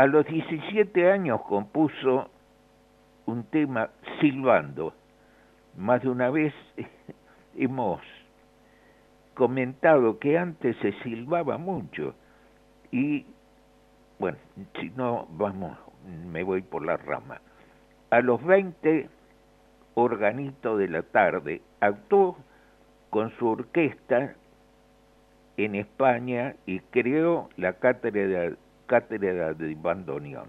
A 0.01 0.07
los 0.07 0.25
17 0.25 1.13
años 1.13 1.43
compuso 1.43 2.31
un 3.27 3.45
tema 3.45 3.91
silbando. 4.19 4.95
Más 5.77 6.01
de 6.01 6.09
una 6.09 6.31
vez 6.31 6.55
hemos 7.55 8.01
comentado 9.35 10.19
que 10.19 10.39
antes 10.39 10.75
se 10.79 10.93
silbaba 11.03 11.59
mucho 11.59 12.15
y 12.91 13.27
bueno, 14.19 14.39
si 14.81 14.89
no 14.97 15.29
vamos, 15.33 15.77
me 16.33 16.45
voy 16.45 16.63
por 16.63 16.83
la 16.83 16.97
rama. 16.97 17.43
A 18.09 18.23
los 18.23 18.43
20, 18.43 19.07
organito 19.97 20.79
de 20.79 20.89
la 20.89 21.03
tarde, 21.03 21.61
actuó 21.81 22.39
con 23.11 23.37
su 23.37 23.49
orquesta 23.49 24.35
en 25.59 25.75
España 25.75 26.55
y 26.65 26.81
creó 26.81 27.51
la 27.59 27.75
cátedra 27.75 28.57
cátedra 28.91 29.55
de 29.55 29.77
bandoneón. 29.77 30.49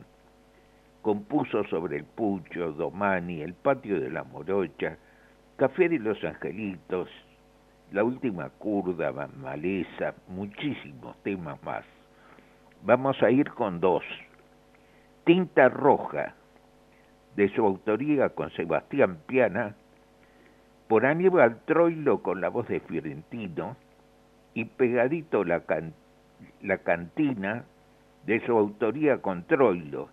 Compuso 1.04 1.64
sobre 1.66 1.98
el 1.98 2.06
Pucho, 2.06 2.72
Domani, 2.72 3.44
el 3.44 3.54
patio 3.54 4.00
de 4.00 4.10
la 4.10 4.24
Morocha, 4.24 4.98
Café 5.58 5.88
de 5.88 6.00
los 6.00 6.24
Angelitos, 6.24 7.08
La 7.92 8.04
última 8.04 8.50
curda, 8.50 9.12
Maleza, 9.12 10.16
muchísimos 10.28 11.22
temas 11.22 11.62
más. 11.62 11.86
Vamos 12.82 13.22
a 13.22 13.30
ir 13.30 13.52
con 13.52 13.80
dos. 13.80 14.04
Tinta 15.24 15.70
Roja, 15.70 16.34
de 17.36 17.48
su 17.50 17.64
autoría 17.64 18.30
con 18.30 18.50
Sebastián 18.54 19.20
Piana, 19.28 19.76
por 20.88 21.06
Aníbal 21.06 21.60
Troilo 21.66 22.24
con 22.24 22.42
la 22.42 22.50
voz 22.50 22.68
de 22.68 22.80
Fiorentino, 22.80 23.78
y 24.56 24.66
pegadito 24.66 25.44
la, 25.44 25.62
la 26.62 26.78
cantina 26.80 27.66
de 28.26 28.46
su 28.46 28.58
autoría 28.58 29.22
con 29.22 29.44
Troilo. 29.44 30.10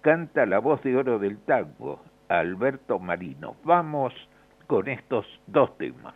Canta 0.00 0.46
la 0.46 0.58
voz 0.58 0.82
de 0.82 0.96
oro 0.96 1.18
del 1.18 1.38
tango, 1.38 2.00
Alberto 2.28 2.98
Marino. 2.98 3.56
Vamos 3.64 4.12
con 4.66 4.88
estos 4.88 5.26
dos 5.46 5.76
temas. 5.78 6.14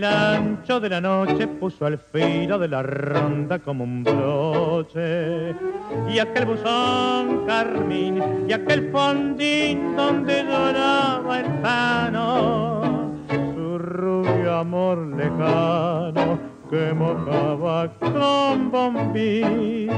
El 0.00 0.04
ancho 0.04 0.80
de 0.80 0.88
la 0.88 0.98
noche 0.98 1.46
puso 1.46 1.84
al 1.84 1.98
filo 1.98 2.58
de 2.58 2.68
la 2.68 2.82
ronda 2.82 3.58
como 3.58 3.84
un 3.84 4.02
broche 4.02 5.54
y 6.08 6.18
aquel 6.18 6.46
buzón 6.46 7.44
carmín 7.46 8.22
y 8.48 8.52
aquel 8.54 8.90
fondín 8.90 9.94
donde 9.94 10.42
lloraba 10.42 11.40
el 11.40 11.52
pano 11.60 13.12
rubio 13.76 14.54
amor 14.54 14.98
lejano 15.18 16.38
que 16.70 16.94
mojaba 16.94 17.92
con 17.98 18.70
bombín. 18.70 19.90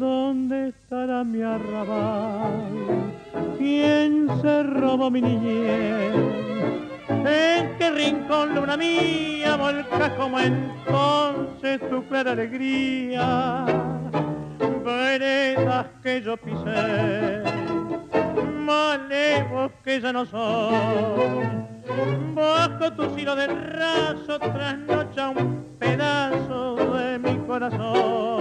¿Dónde 0.00 0.70
estará 0.70 1.22
mi 1.22 1.40
arrabal? 1.42 3.12
¿Quién 3.58 4.28
se 4.40 4.62
robó 4.64 5.08
mi 5.08 5.22
niñez? 5.22 6.81
¿En 7.24 7.76
qué 7.78 7.90
rincón 7.90 8.54
luna 8.54 8.76
mía 8.76 9.56
volca 9.56 10.16
como 10.16 10.40
entonces 10.40 11.80
tu 11.88 12.06
clara 12.08 12.32
alegría? 12.32 13.64
Veredas 14.84 15.86
que 16.02 16.22
yo 16.22 16.36
pisé, 16.36 17.42
malevos 18.66 19.70
que 19.84 20.00
ya 20.00 20.12
no 20.12 20.26
son 20.26 21.62
Bajo 22.34 22.92
tu 22.92 23.14
silo 23.14 23.36
de 23.36 23.46
raso 23.46 24.38
trasnocha 24.38 25.28
un 25.28 25.76
pedazo 25.78 26.76
de 26.94 27.18
mi 27.18 27.36
corazón. 27.46 28.31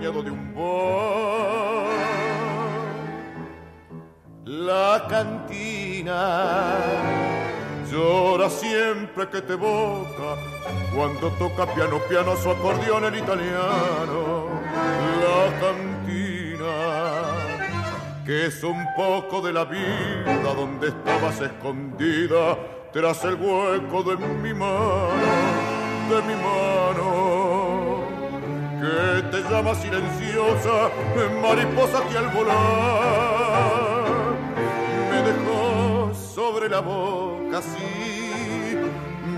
De 0.00 0.30
un 0.30 0.54
la 4.44 5.06
cantina 5.08 6.78
llora 7.90 8.50
siempre 8.50 9.28
que 9.28 9.40
te 9.40 9.54
boca 9.54 10.36
cuando 10.94 11.28
toca 11.38 11.72
piano 11.74 11.98
piano 12.08 12.36
su 12.36 12.50
acordeón 12.50 13.04
el 13.04 13.16
italiano. 13.16 14.48
La 15.22 15.60
cantina 15.60 16.74
que 18.26 18.46
es 18.46 18.64
un 18.64 18.84
poco 18.96 19.40
de 19.42 19.52
la 19.52 19.64
vida 19.64 20.54
donde 20.56 20.88
estabas 20.88 21.40
escondida 21.40 22.58
tras 22.92 23.24
el 23.24 23.34
hueco 23.34 24.02
de 24.02 24.16
mi 24.16 24.52
mano, 24.54 25.08
de 26.10 26.22
mi 26.22 26.34
mano 26.34 26.73
que 28.94 29.22
te 29.30 29.42
llama 29.50 29.74
silenciosa, 29.74 30.90
mariposa 31.42 32.02
que 32.08 32.18
al 32.18 32.28
volar 32.28 34.04
sobre 36.34 36.68
la 36.68 36.80
boca, 36.80 37.62
sí, 37.62 38.76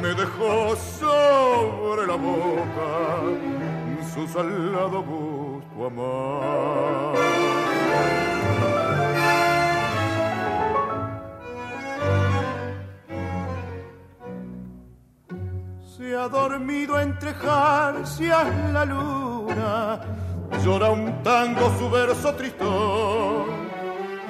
me 0.00 0.14
dejó 0.14 0.74
sobre 0.76 2.06
la 2.06 2.14
boca 2.14 2.88
su 4.14 4.26
salado 4.28 5.02
gusto 5.02 5.86
amar. 5.86 7.16
Se 15.96 16.16
ha 16.16 16.28
dormido 16.28 17.00
entre 17.00 17.32
jarcias 17.34 18.46
la 18.72 18.84
llora 20.64 20.90
un 20.90 21.22
tango 21.22 21.72
su 21.78 21.88
verso 21.90 22.34
tristón 22.34 23.46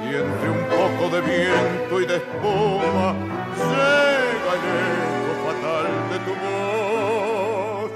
y 0.02 0.14
entre 0.14 0.50
un 0.50 0.64
poco 0.68 1.14
de 1.14 1.20
viento 1.22 2.00
y 2.00 2.06
de 2.06 2.16
espuma 2.16 3.14
llega 3.56 4.50
el 4.56 4.64
eco 4.92 5.32
fatal 5.46 5.86
de 6.10 6.18
tu 6.26 6.32
voz. 6.44 7.90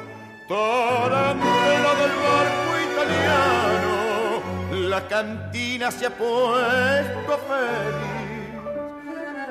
Tarantela 0.48 1.92
del 2.00 2.14
barco 2.26 2.70
italiano, 2.90 4.88
la 4.88 5.00
cantina 5.06 5.90
se 5.90 6.06
ha 6.06 6.10
puesto 6.10 7.38
feliz, 7.46 8.54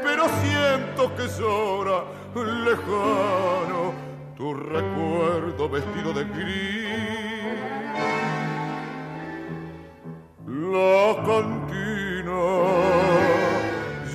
pero 0.04 0.26
siento 0.42 1.16
que 1.16 1.28
llora 1.40 2.04
lejano 2.36 4.09
tu 4.40 4.54
recuerdo 4.54 5.68
vestido 5.68 6.14
de 6.14 6.24
gris. 6.24 7.50
La 10.48 11.14
cantina 11.28 12.42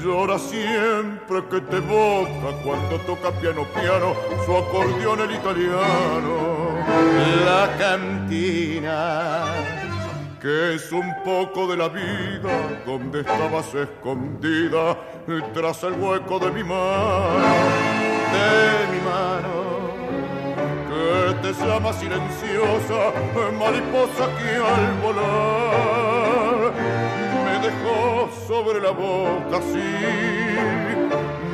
llora 0.03 0.39
siempre 0.39 1.45
que 1.51 1.61
te 1.61 1.79
boca 1.81 2.49
cuando 2.65 2.99
toca 3.01 3.31
piano 3.33 3.65
piano 3.75 4.15
su 4.47 4.57
acordeón 4.57 5.21
el 5.21 5.33
italiano. 5.33 6.37
La 7.45 7.77
cantina, 7.79 9.45
que 10.41 10.77
es 10.77 10.91
un 10.91 11.15
poco 11.23 11.67
de 11.67 11.77
la 11.77 11.89
vida 11.91 12.81
donde 12.87 13.21
estabas 13.21 13.75
escondida 13.75 14.97
tras 15.53 15.83
el 15.83 15.93
hueco 16.01 16.39
de 16.39 16.51
mi 16.51 16.65
mano, 16.65 17.45
de 18.33 18.91
mi 18.91 19.05
mano. 19.05 19.74
Que 21.05 21.35
te 21.43 21.53
llama 21.53 21.93
silenciosa, 21.93 23.12
mariposa 23.59 24.25
que 24.38 24.51
al 24.57 24.85
volar 25.03 26.73
dejó 27.64 28.29
sobre 28.47 28.81
la 28.81 28.90
boca, 28.90 29.61
sí, 29.73 29.90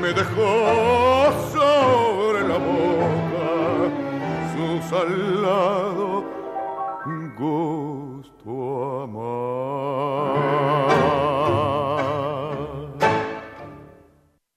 me 0.01 0.13
dejó 0.13 1.33
sobre 1.53 2.41
la 2.49 2.59
boca 2.59 3.47
su 4.53 4.67
salado 4.89 6.25
gusto 7.37 9.03
amar. 9.03 10.41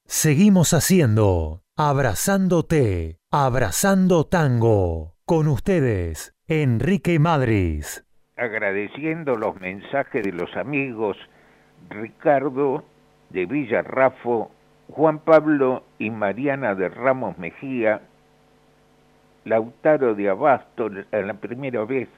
Seguimos 0.06 0.72
haciendo 0.72 1.63
Abrazándote, 1.76 3.18
Abrazando 3.32 4.22
Tango. 4.22 5.14
Con 5.26 5.48
ustedes, 5.48 6.32
Enrique 6.46 7.18
Madris. 7.18 8.06
Agradeciendo 8.36 9.34
los 9.34 9.60
mensajes 9.60 10.22
de 10.22 10.30
los 10.30 10.56
amigos 10.56 11.16
Ricardo 11.90 12.84
de 13.30 13.46
Villarrafo, 13.46 14.52
Juan 14.88 15.18
Pablo 15.18 15.82
y 15.98 16.10
Mariana 16.10 16.76
de 16.76 16.90
Ramos 16.90 17.38
Mejía, 17.38 18.02
Lautaro 19.44 20.14
de 20.14 20.28
Abasto, 20.30 20.88
la 20.88 21.34
primera 21.34 21.84
vez 21.84 22.08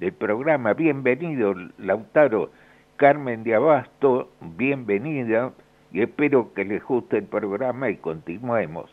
del 0.00 0.12
programa. 0.12 0.72
Bienvenido, 0.72 1.54
Lautaro. 1.78 2.50
Carmen 2.96 3.44
de 3.44 3.54
Abasto, 3.54 4.32
bienvenida 4.40 5.52
y 5.92 6.02
espero 6.02 6.52
que 6.52 6.64
les 6.64 6.82
guste 6.82 7.18
el 7.18 7.26
programa 7.26 7.90
y 7.90 7.98
continuemos. 7.98 8.90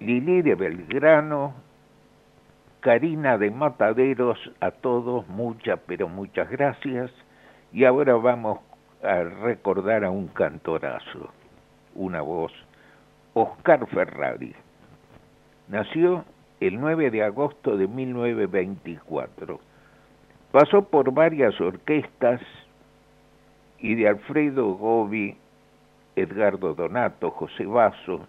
Lili 0.00 0.40
de 0.40 0.54
Belgrano, 0.54 1.52
Karina 2.80 3.36
de 3.36 3.50
Mataderos, 3.50 4.38
a 4.60 4.70
todos 4.70 5.28
muchas, 5.28 5.78
pero 5.86 6.08
muchas 6.08 6.50
gracias. 6.50 7.10
Y 7.70 7.84
ahora 7.84 8.14
vamos 8.14 8.60
a 9.02 9.22
recordar 9.22 10.04
a 10.04 10.10
un 10.10 10.28
cantorazo, 10.28 11.30
una 11.94 12.22
voz, 12.22 12.52
Oscar 13.34 13.86
Ferrari. 13.88 14.54
Nació 15.68 16.24
el 16.60 16.80
9 16.80 17.10
de 17.10 17.22
agosto 17.22 17.76
de 17.76 17.86
1924. 17.86 19.60
Pasó 20.50 20.82
por 20.82 21.12
varias 21.12 21.60
orquestas 21.60 22.40
y 23.78 23.94
de 23.96 24.08
Alfredo 24.08 24.72
Gobi, 24.74 25.36
Edgardo 26.16 26.74
Donato, 26.74 27.30
José 27.30 27.66
Basso. 27.66 28.26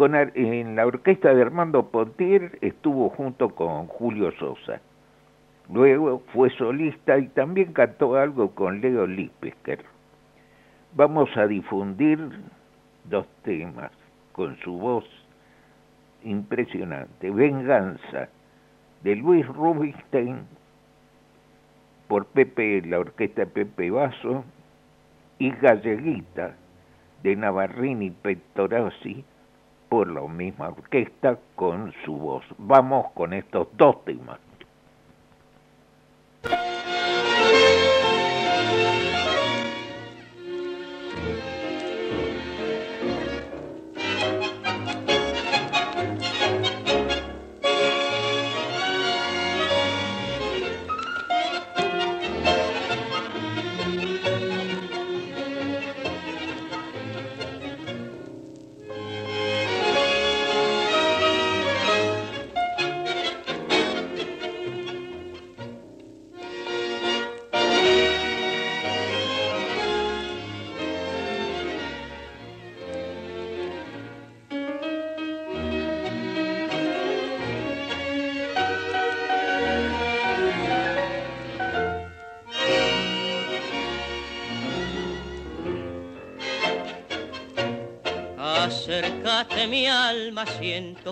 En 0.00 0.76
la 0.76 0.86
orquesta 0.86 1.34
de 1.34 1.42
Armando 1.42 1.88
Pontier 1.90 2.56
estuvo 2.60 3.08
junto 3.10 3.48
con 3.48 3.88
Julio 3.88 4.30
Sosa. 4.38 4.80
Luego 5.72 6.22
fue 6.32 6.50
solista 6.50 7.18
y 7.18 7.26
también 7.26 7.72
cantó 7.72 8.14
algo 8.14 8.54
con 8.54 8.80
Leo 8.80 9.08
Lipesker. 9.08 9.84
Vamos 10.94 11.36
a 11.36 11.48
difundir 11.48 12.20
dos 13.10 13.26
temas 13.42 13.90
con 14.30 14.56
su 14.60 14.78
voz 14.78 15.04
impresionante. 16.22 17.32
Venganza 17.32 18.28
de 19.02 19.16
Luis 19.16 19.44
Rubinstein 19.48 20.42
por 22.06 22.26
Pepe, 22.26 22.82
la 22.82 23.00
orquesta 23.00 23.46
Pepe 23.46 23.90
Vaso 23.90 24.44
y 25.40 25.50
Galleguita 25.50 26.54
de 27.24 27.34
Navarrini 27.34 28.12
Pettorossi 28.12 29.24
por 29.88 30.08
la 30.10 30.20
misma 30.22 30.68
orquesta 30.68 31.38
con 31.54 31.92
su 32.04 32.16
voz. 32.16 32.44
Vamos 32.58 33.12
con 33.14 33.32
estos 33.32 33.68
dos 33.76 34.04
temas. 34.04 34.38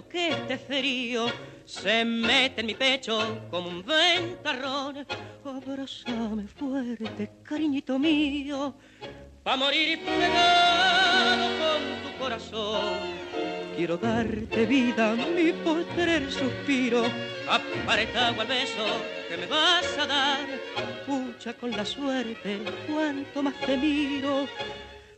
Que 0.02 0.30
este 0.30 0.58
frío 0.58 1.26
se 1.64 2.04
mete 2.04 2.60
en 2.60 2.66
mi 2.66 2.74
pecho 2.74 3.40
como 3.50 3.68
un 3.68 3.84
ventarrón. 3.84 5.06
Abrázame 5.44 6.46
fuerte, 6.48 7.30
cariñito 7.42 7.98
mío, 7.98 8.74
pa' 9.42 9.56
morir 9.56 10.00
pegado 10.04 11.46
con 11.60 11.80
tu 12.02 12.18
corazón. 12.18 13.16
Quiero 13.76 13.96
darte 13.96 14.66
vida, 14.66 15.14
mi 15.14 15.52
postrer 15.52 16.30
suspiro, 16.32 17.04
apretado 17.48 18.40
al 18.40 18.46
beso 18.46 18.84
que 19.28 19.36
me 19.36 19.46
vas 19.46 19.98
a 19.98 20.06
dar. 20.06 20.46
Pucha 21.06 21.54
con 21.54 21.70
la 21.70 21.84
suerte, 21.84 22.58
cuanto 22.88 23.42
más 23.42 23.54
te 23.60 23.76
miro, 23.76 24.46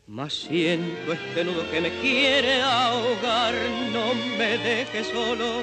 más 0.09 0.32
siento 0.32 1.12
este 1.12 1.44
nudo 1.44 1.70
que 1.70 1.80
me 1.80 1.90
quiere 2.00 2.62
ahogar. 2.62 3.54
No 3.92 4.14
me 4.38 4.59
dejes 4.59 5.06
solo, 5.09 5.62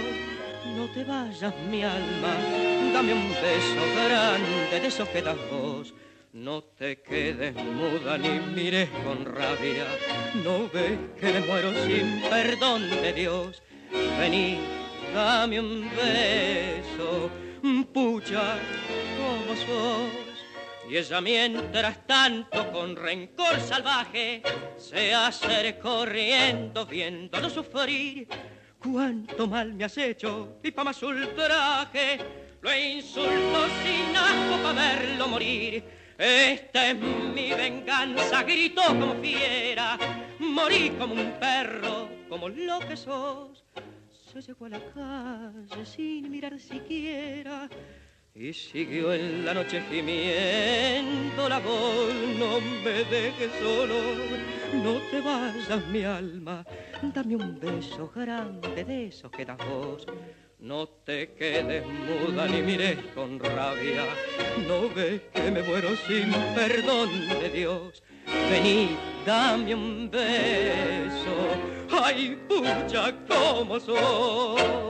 no 0.75 0.87
te 0.93 1.03
vayas 1.03 1.53
mi 1.69 1.83
alma, 1.83 2.35
dame 2.93 3.13
un 3.13 3.29
beso 3.29 4.07
grande 4.07 4.79
de 4.79 4.87
esos 4.87 5.09
que 5.09 5.21
das 5.21 5.37
vos. 5.51 5.93
No 6.31 6.63
te 6.63 7.01
quedes 7.01 7.55
muda 7.55 8.17
ni 8.17 8.39
mires 8.53 8.89
con 9.03 9.25
rabia, 9.25 9.87
no 10.43 10.69
ves 10.71 10.99
que 11.19 11.31
me 11.31 11.39
muero 11.39 11.71
sin 11.85 12.21
perdón 12.29 12.89
de 12.89 13.13
Dios. 13.13 13.63
Vení, 14.19 14.59
dame 15.13 15.59
un 15.59 15.89
beso, 15.95 17.31
pucha, 17.93 18.57
como 19.17 19.55
sos. 19.65 20.34
Y 20.87 20.97
ella 20.97 21.19
mientras 21.19 22.05
tanto 22.05 22.71
con 22.71 22.95
rencor 22.95 23.59
salvaje 23.59 24.43
se 24.77 25.13
hace 25.13 25.79
corriendo 25.79 26.85
viéndolo 26.85 27.49
sufrir. 27.49 28.27
Cuánto 28.77 29.47
mal 29.47 29.73
me 29.73 29.85
has 29.85 29.97
hecho 29.97 30.59
y 30.63 30.69
pa' 30.69 30.83
más 30.83 31.01
ultraje 31.01 32.19
lo 32.61 32.75
insulto 32.77 33.65
sin 33.83 34.15
asco 34.15 34.61
pa' 34.61 34.73
verlo 34.73 35.27
morir. 35.27 35.83
Esta 36.17 36.91
es 36.91 36.97
mi 36.97 37.51
venganza, 37.51 38.43
gritó 38.43 38.83
como 38.87 39.15
fiera, 39.15 39.97
morí 40.39 40.91
como 40.91 41.15
un 41.15 41.31
perro, 41.39 42.09
como 42.29 42.47
lo 42.47 42.79
que 42.79 42.95
sos. 42.95 43.65
Se 44.31 44.39
llegó 44.39 44.65
a 44.65 44.69
la 44.69 44.79
calle 44.93 45.85
sin 45.85 46.29
mirar 46.29 46.59
siquiera 46.59 47.67
y 48.35 48.51
siguió 48.51 49.13
en 49.13 49.45
la 49.45 49.53
noche 49.53 49.81
gimiendo 49.89 51.47
la 51.47 51.59
voz. 51.59 52.13
No 52.37 52.59
me 52.83 53.05
dejes 53.05 53.49
solo, 53.61 53.95
no 54.83 54.99
te 55.09 55.21
vayas 55.21 55.87
mi 55.87 56.03
alma, 56.03 56.65
dame 57.01 57.37
un 57.37 57.57
beso 57.57 58.11
grande 58.13 58.83
de 58.83 59.07
esos 59.07 59.31
que 59.31 59.45
das 59.45 59.57
vos. 59.57 60.05
No 60.59 60.87
te 60.87 61.33
quedes 61.33 61.85
muda 61.85 62.47
ni 62.47 62.61
mires 62.61 62.97
con 63.13 63.39
rabia, 63.39 64.03
no 64.67 64.89
ves 64.93 65.21
que 65.33 65.51
me 65.51 65.61
muero 65.61 65.95
sin 66.07 66.31
perdón 66.55 67.09
de 67.29 67.49
Dios. 67.49 68.03
Vení, 68.49 68.97
dame 69.25 69.75
un 69.75 70.09
beso, 70.09 71.35
ay 71.89 72.37
pucha 72.49 73.13
como 73.27 73.79
sos. 73.79 74.85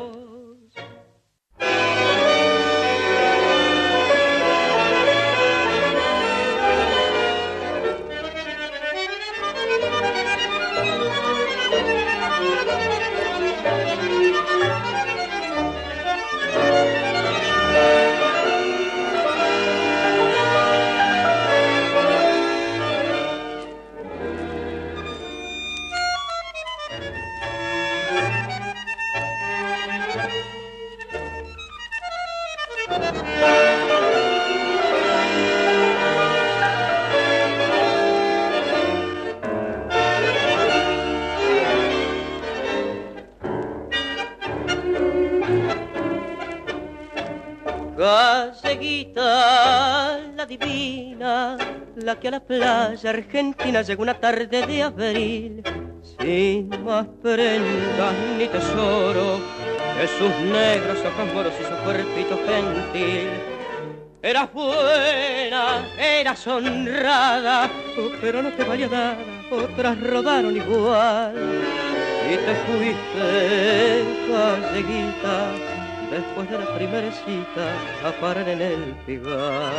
La 48.75 50.45
divina, 50.45 51.55
la 51.95 52.19
que 52.19 52.27
a 52.27 52.31
la 52.31 52.39
playa 52.41 53.09
argentina 53.09 53.81
llegó 53.81 54.03
una 54.03 54.15
tarde 54.15 54.67
de 54.67 54.83
abril, 54.83 55.63
sin 56.19 56.67
más 56.83 57.07
prendas 57.23 58.13
ni 58.37 58.47
tesoro 58.47 59.39
que 59.97 60.07
sus 60.07 60.29
negros 60.51 60.97
ojos 61.05 61.33
moros 61.33 61.53
y 61.57 61.63
su 61.63 61.83
cuerpito 61.85 62.37
gentil. 62.45 63.29
Eras 64.21 64.51
buena, 64.51 65.87
eras 65.97 66.45
honrada, 66.45 67.69
pero 68.19 68.43
no 68.43 68.51
te 68.51 68.65
valía 68.65 68.87
nada, 68.87 69.17
otras 69.51 70.01
rodaron 70.01 70.53
igual. 70.53 71.33
Y 72.29 72.35
te 72.35 72.55
fuiste, 72.65 74.03
galleguita, 74.29 75.74
después 76.15 76.49
de 76.49 76.57
la 76.57 76.75
primera 76.77 77.11
cita 77.11 77.67
a 78.07 78.09
en 78.49 78.61
el 78.61 78.95
pigar. 79.05 79.73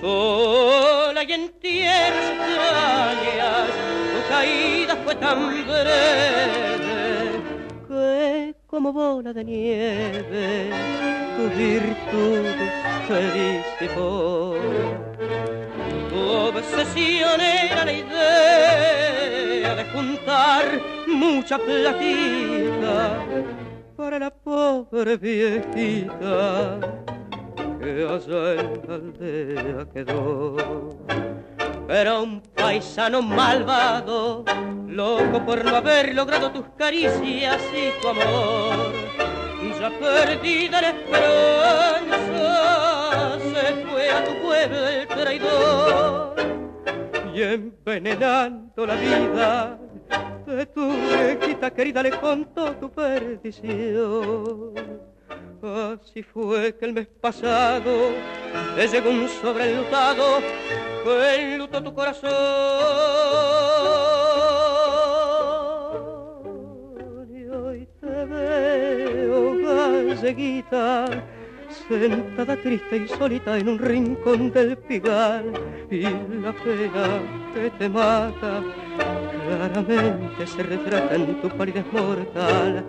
Sola 0.00 1.24
y 1.24 1.32
en 1.32 1.48
tierras 1.60 2.30
extrañas, 2.30 3.68
tu 4.12 4.20
caída 4.28 4.96
fue 5.04 5.14
tan 5.16 5.66
breve 5.66 7.42
que 7.88 8.54
como 8.68 8.92
bola 8.92 9.32
de 9.32 9.44
nieve 9.44 10.70
tu 11.36 11.44
virtud 11.62 12.44
se 13.08 13.18
disipó. 13.40 14.54
Tu 16.10 16.20
obsesión 16.48 17.40
era 17.40 17.84
la 17.84 17.92
idea 17.92 19.74
de 19.74 19.84
juntar 19.94 20.64
mucha 21.08 21.58
platita 21.58 23.18
para 23.96 24.18
la 24.18 24.30
pobre 24.30 25.16
viejita 25.16 26.78
que 27.80 28.06
allá 28.08 28.54
en 28.60 28.82
la 28.86 28.94
aldea 28.94 29.86
quedó. 29.92 30.56
Pero 31.86 32.22
un 32.22 32.40
paisano 32.40 33.22
malvado, 33.22 34.44
loco 34.86 35.44
por 35.44 35.64
no 35.64 35.76
haber 35.76 36.14
logrado 36.14 36.50
tus 36.50 36.66
caricias 36.78 37.60
y 37.72 37.90
tu 38.00 38.08
amor, 38.08 38.92
ya 39.80 39.90
perdida 39.98 40.80
la 40.80 40.90
esperanza, 40.90 42.18
se 43.40 43.84
fue 43.86 44.10
a 44.10 44.24
tu 44.24 44.32
pueblo 44.42 44.88
el 44.88 45.08
traidor 45.08 46.34
y 47.34 47.42
envenenando 47.42 48.86
la 48.86 48.94
vida 48.94 49.78
de 50.46 50.66
tu 50.66 50.90
viejita 50.90 51.70
querida 51.70 52.02
le 52.02 52.10
contó 52.10 52.72
tu 52.76 52.90
perdición. 52.90 54.72
Así 55.62 56.22
fue 56.22 56.76
que 56.76 56.86
el 56.86 56.92
mes 56.92 57.06
pasado 57.20 58.10
te 58.74 58.88
llegó 58.88 59.10
un 59.10 59.28
sobrelutado 59.28 60.40
que 61.04 61.54
enlutó 61.54 61.82
tu 61.82 61.94
corazón. 61.94 62.32
Y 67.30 67.44
hoy 67.46 67.88
te 68.00 68.24
veo, 68.24 69.56
galleguita, 70.08 71.06
sentada 71.88 72.56
triste 72.56 72.96
y 72.96 73.08
solita 73.08 73.56
en 73.56 73.68
un 73.68 73.78
rincón 73.78 74.50
del 74.50 74.76
pigar 74.76 75.44
y 75.90 76.02
la 76.02 76.52
pena 76.52 77.20
que 77.54 77.70
te 77.70 77.88
mata 77.88 78.62
claramente 79.56 80.46
se 80.46 80.62
retrata 80.62 81.14
en 81.14 81.40
tu 81.40 81.48
palidez 81.50 81.84
mortal 81.92 82.84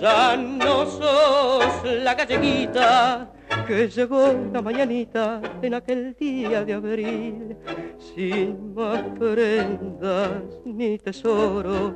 ya 0.00 0.36
no 0.36 0.86
sos 0.86 1.84
la 1.84 2.14
galleguita 2.14 3.30
que 3.66 3.88
llegó 3.88 4.34
la 4.52 4.62
mañanita 4.62 5.40
en 5.60 5.74
aquel 5.74 6.14
día 6.14 6.64
de 6.64 6.72
abril 6.72 7.56
sin 7.98 8.74
más 8.74 9.02
prendas 9.18 10.42
ni 10.64 10.98
tesoro 10.98 11.94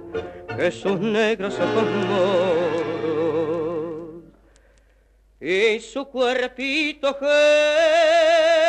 que 0.56 0.70
sus 0.70 1.00
negros 1.00 1.58
ojos 1.58 1.84
moros 2.10 2.92
y 5.40 5.80
su 5.80 6.04
cuerpito 6.06 7.14
gentil. 7.18 8.61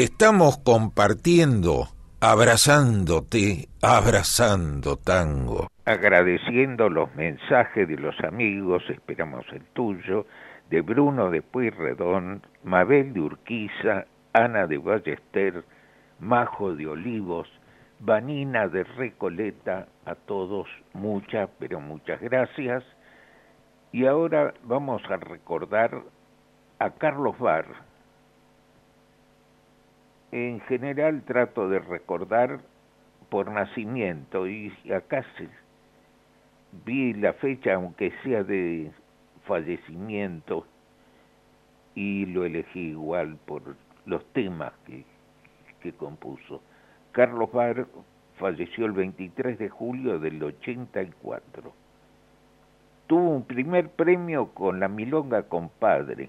Estamos 0.00 0.58
compartiendo, 0.58 1.88
abrazándote, 2.20 3.66
abrazando 3.82 4.94
tango. 4.96 5.66
Agradeciendo 5.86 6.88
los 6.88 7.12
mensajes 7.16 7.88
de 7.88 7.96
los 7.96 8.14
amigos, 8.20 8.84
esperamos 8.90 9.44
el 9.50 9.64
tuyo, 9.72 10.24
de 10.70 10.82
Bruno 10.82 11.30
de 11.30 11.42
Pueyrredón, 11.42 12.46
Mabel 12.62 13.12
de 13.12 13.22
Urquiza, 13.22 14.06
Ana 14.32 14.68
de 14.68 14.78
Ballester, 14.78 15.64
Majo 16.20 16.76
de 16.76 16.86
Olivos, 16.86 17.48
Vanina 17.98 18.68
de 18.68 18.84
Recoleta, 18.84 19.88
a 20.06 20.14
todos 20.14 20.68
muchas, 20.92 21.50
pero 21.58 21.80
muchas 21.80 22.20
gracias. 22.20 22.84
Y 23.90 24.06
ahora 24.06 24.54
vamos 24.62 25.02
a 25.10 25.16
recordar 25.16 26.02
a 26.78 26.90
Carlos 26.90 27.36
Bar. 27.40 27.87
En 30.30 30.60
general 30.60 31.22
trato 31.22 31.68
de 31.68 31.78
recordar 31.78 32.60
por 33.30 33.50
nacimiento 33.50 34.46
y 34.46 34.72
acá 34.94 35.24
vi 36.84 37.14
la 37.14 37.32
fecha, 37.34 37.74
aunque 37.74 38.12
sea 38.22 38.44
de 38.44 38.90
fallecimiento, 39.46 40.66
y 41.94 42.26
lo 42.26 42.44
elegí 42.44 42.90
igual 42.90 43.38
por 43.46 43.62
los 44.04 44.24
temas 44.32 44.72
que, 44.86 45.04
que 45.80 45.92
compuso. 45.92 46.62
Carlos 47.12 47.50
Bar 47.50 47.86
falleció 48.38 48.86
el 48.86 48.92
23 48.92 49.58
de 49.58 49.68
julio 49.68 50.18
del 50.18 50.42
84. 50.42 51.72
Tuvo 53.06 53.30
un 53.30 53.44
primer 53.44 53.88
premio 53.88 54.48
con 54.54 54.78
la 54.78 54.88
Milonga 54.88 55.42
Compadre. 55.44 56.28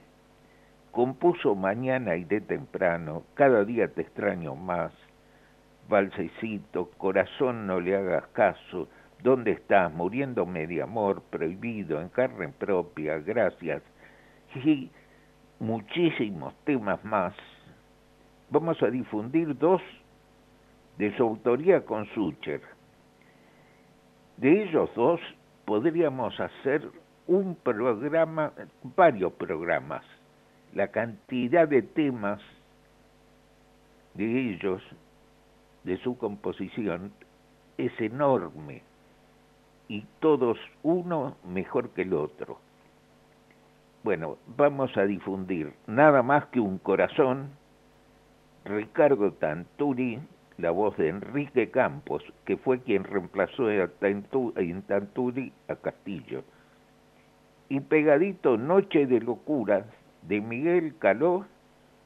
Compuso 0.91 1.55
Mañana 1.55 2.15
y 2.15 2.23
de 2.23 2.41
temprano, 2.41 3.23
Cada 3.35 3.63
día 3.63 3.87
te 3.87 4.01
extraño 4.01 4.55
más, 4.55 4.91
Balsecito, 5.87 6.89
Corazón 6.97 7.67
no 7.67 7.79
le 7.79 7.95
hagas 7.95 8.27
caso, 8.27 8.87
¿Dónde 9.21 9.51
estás? 9.51 9.93
Muriéndome 9.93 10.65
de 10.65 10.81
amor, 10.81 11.21
prohibido, 11.29 11.99
en 11.99 12.07
carne 12.07 12.49
propia, 12.49 13.19
gracias. 13.19 13.83
Y 14.55 14.89
muchísimos 15.59 16.53
temas 16.63 17.03
más. 17.03 17.33
Vamos 18.49 18.81
a 18.81 18.87
difundir 18.87 19.57
dos 19.57 19.81
de 20.97 21.15
su 21.17 21.23
autoría 21.23 21.85
con 21.85 22.05
Sucher. 22.13 22.61
De 24.37 24.63
ellos 24.63 24.89
dos 24.95 25.19
podríamos 25.65 26.39
hacer 26.39 26.89
un 27.27 27.55
programa, 27.55 28.53
varios 28.95 29.33
programas. 29.33 30.03
La 30.73 30.89
cantidad 30.89 31.67
de 31.67 31.81
temas 31.81 32.39
de 34.13 34.51
ellos, 34.51 34.81
de 35.83 35.97
su 35.97 36.17
composición, 36.17 37.11
es 37.77 37.91
enorme 37.99 38.83
y 39.87 40.05
todos 40.19 40.57
uno 40.83 41.35
mejor 41.45 41.89
que 41.89 42.03
el 42.03 42.13
otro. 42.13 42.59
Bueno, 44.03 44.37
vamos 44.55 44.95
a 44.95 45.03
difundir 45.03 45.73
nada 45.87 46.21
más 46.21 46.45
que 46.47 46.59
un 46.59 46.77
corazón, 46.77 47.49
Ricardo 48.63 49.33
Tanturi, 49.33 50.19
la 50.57 50.71
voz 50.71 50.95
de 50.97 51.09
Enrique 51.09 51.71
Campos, 51.71 52.23
que 52.45 52.57
fue 52.57 52.81
quien 52.81 53.03
reemplazó 53.03 53.69
en 53.71 54.81
Tanturi 54.83 55.51
a 55.67 55.75
Castillo. 55.75 56.43
Y 57.69 57.79
pegadito 57.81 58.57
Noche 58.57 59.05
de 59.05 59.19
Locura 59.21 59.85
de 60.23 60.41
Miguel 60.41 60.95
Caló 60.99 61.45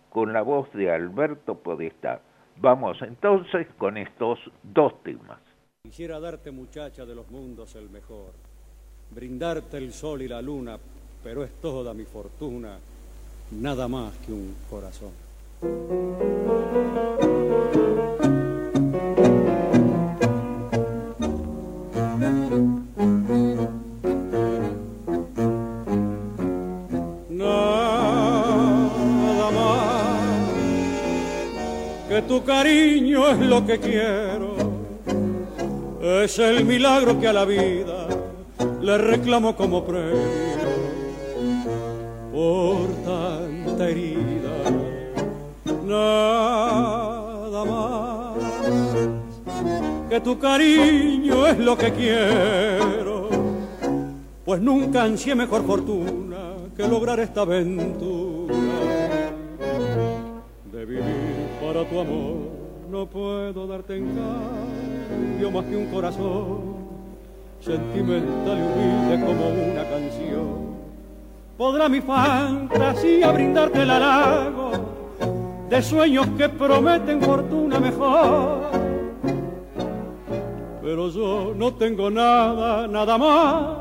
con 0.10 0.34
la 0.34 0.42
voz 0.42 0.72
de 0.74 0.92
Alberto 0.92 1.56
Podestá. 1.56 2.22
Vamos 2.58 3.02
entonces 3.02 3.68
con 3.78 3.98
estos 3.98 4.40
dos 4.62 5.02
temas. 5.04 5.40
Quisiera 5.84 6.20
darte, 6.20 6.52
muchacha 6.52 7.06
de 7.06 7.16
los 7.16 7.30
mundos, 7.30 7.76
el 7.76 7.90
mejor, 7.90 8.32
brindarte 9.12 9.78
el 9.78 9.92
sol 9.92 10.22
y 10.22 10.28
la 10.28 10.42
luna, 10.42 10.78
pero 11.24 11.44
es 11.44 11.52
toda 11.62 11.94
mi 11.94 12.06
fortuna, 12.06 12.78
nada 13.52 13.88
más 13.88 14.16
que 14.20 14.32
un 14.32 14.56
corazón. 14.70 15.12
Cariño 32.44 33.30
es 33.30 33.40
lo 33.40 33.66
que 33.66 33.80
quiero. 33.80 34.54
Es 36.02 36.38
el 36.40 36.66
milagro 36.66 37.20
que 37.20 37.28
a 37.28 37.34
la 37.34 37.46
vida 37.46 38.08
le 38.82 38.98
reclamo 38.98 39.56
como 39.56 39.84
premio. 39.84 40.64
Por 42.32 42.88
tanta 43.06 43.90
herida. 43.90 44.52
Nada 45.86 47.66
más. 47.66 48.34
Que 50.10 50.20
tu 50.20 50.38
cariño 50.38 51.48
es 51.48 51.58
lo 51.58 51.76
que 51.76 51.92
quiero, 51.92 53.30
pues 54.46 54.62
nunca 54.62 55.04
ansié 55.04 55.34
mejor 55.34 55.66
fortuna 55.66 56.54
que 56.78 56.88
lograr 56.88 57.20
esta 57.20 57.42
aventura 57.42 58.33
para 61.74 61.90
tu 61.90 62.00
amor. 62.00 62.36
No 62.90 63.08
puedo 63.08 63.66
darte 63.66 63.98
en 63.98 64.10
cambio 64.16 65.50
más 65.52 65.66
que 65.66 65.76
un 65.76 65.88
corazón 65.88 66.76
sentimental 67.60 68.58
y 68.58 68.62
humilde 68.62 69.26
como 69.26 69.48
una 69.50 69.84
canción. 69.90 70.74
Podrá 71.58 71.90
mi 71.90 72.00
fantasía 72.02 73.32
brindarte 73.32 73.82
el 73.82 73.90
halago 73.90 74.72
de 75.70 75.82
sueños 75.82 76.28
que 76.38 76.50
prometen 76.50 77.20
fortuna 77.22 77.80
mejor. 77.80 78.70
Pero 80.84 81.10
yo 81.10 81.54
no 81.56 81.74
tengo 81.74 82.12
nada, 82.12 82.88
nada 82.88 83.18
más 83.18 83.78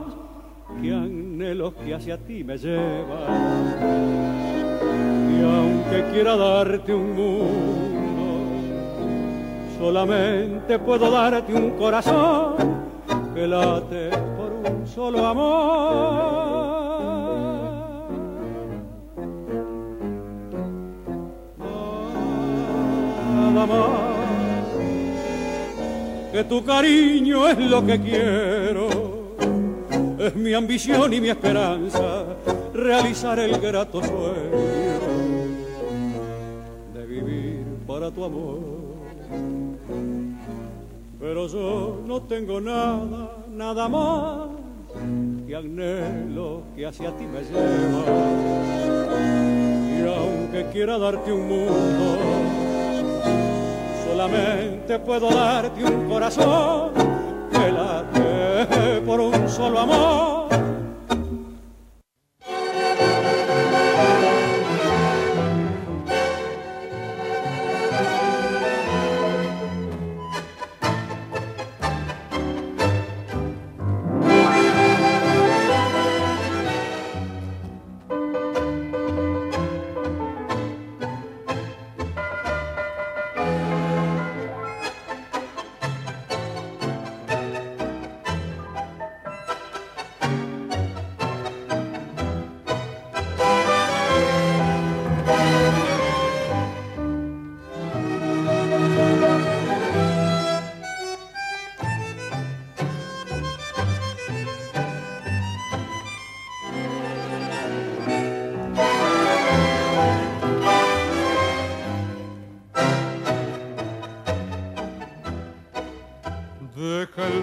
que 0.81 0.93
anhelos 0.93 1.75
que 1.75 1.95
hacia 1.95 2.17
ti 2.17 2.43
me 2.43 2.57
llevan. 2.57 4.52
Y 5.33 5.43
aunque 5.43 6.05
quiera 6.13 6.37
darte 6.37 6.93
un 6.93 7.15
mundo, 7.15 8.33
solamente 9.79 10.79
puedo 10.79 11.11
darte 11.11 11.55
un 11.55 11.71
corazón 11.71 12.55
que 13.35 13.47
late 13.47 14.11
por 14.37 14.53
un 14.73 14.87
solo 14.87 15.27
amor. 15.27 16.53
Nada 23.55 23.67
más 23.67 24.13
que 26.33 26.45
tu 26.45 26.65
cariño 26.65 27.49
es 27.49 27.59
lo 27.59 27.85
que 27.85 28.01
quiero, 28.01 28.89
es 30.19 30.35
mi 30.35 30.55
ambición 30.55 31.13
y 31.13 31.21
mi 31.21 31.29
esperanza 31.29 32.25
realizar 32.73 33.39
el 33.39 33.59
grato 33.61 34.03
sueño 34.03 35.12
para 38.03 38.15
tu 38.15 38.25
amor 38.25 38.59
pero 41.21 41.47
yo 41.47 42.01
no 42.05 42.23
tengo 42.23 42.61
nada, 42.61 43.31
nada 43.49 43.89
más 43.89 44.49
que 45.47 45.55
anhelo 45.55 46.63
que 46.75 46.85
hacia 46.85 47.17
ti 47.17 47.25
me 47.25 47.43
lleva. 47.43 48.03
Y 49.89 50.03
aunque 50.05 50.67
quiera 50.73 50.99
darte 50.99 51.33
un 51.33 51.49
mundo, 51.49 52.19
solamente 54.05 54.99
puedo 54.99 55.31
darte 55.31 55.85
un 55.85 56.09
corazón 56.09 56.91
que 57.53 57.71
late 57.71 59.01
por 59.07 59.21
un 59.21 59.49
solo 59.49 59.79
amor 59.79 60.49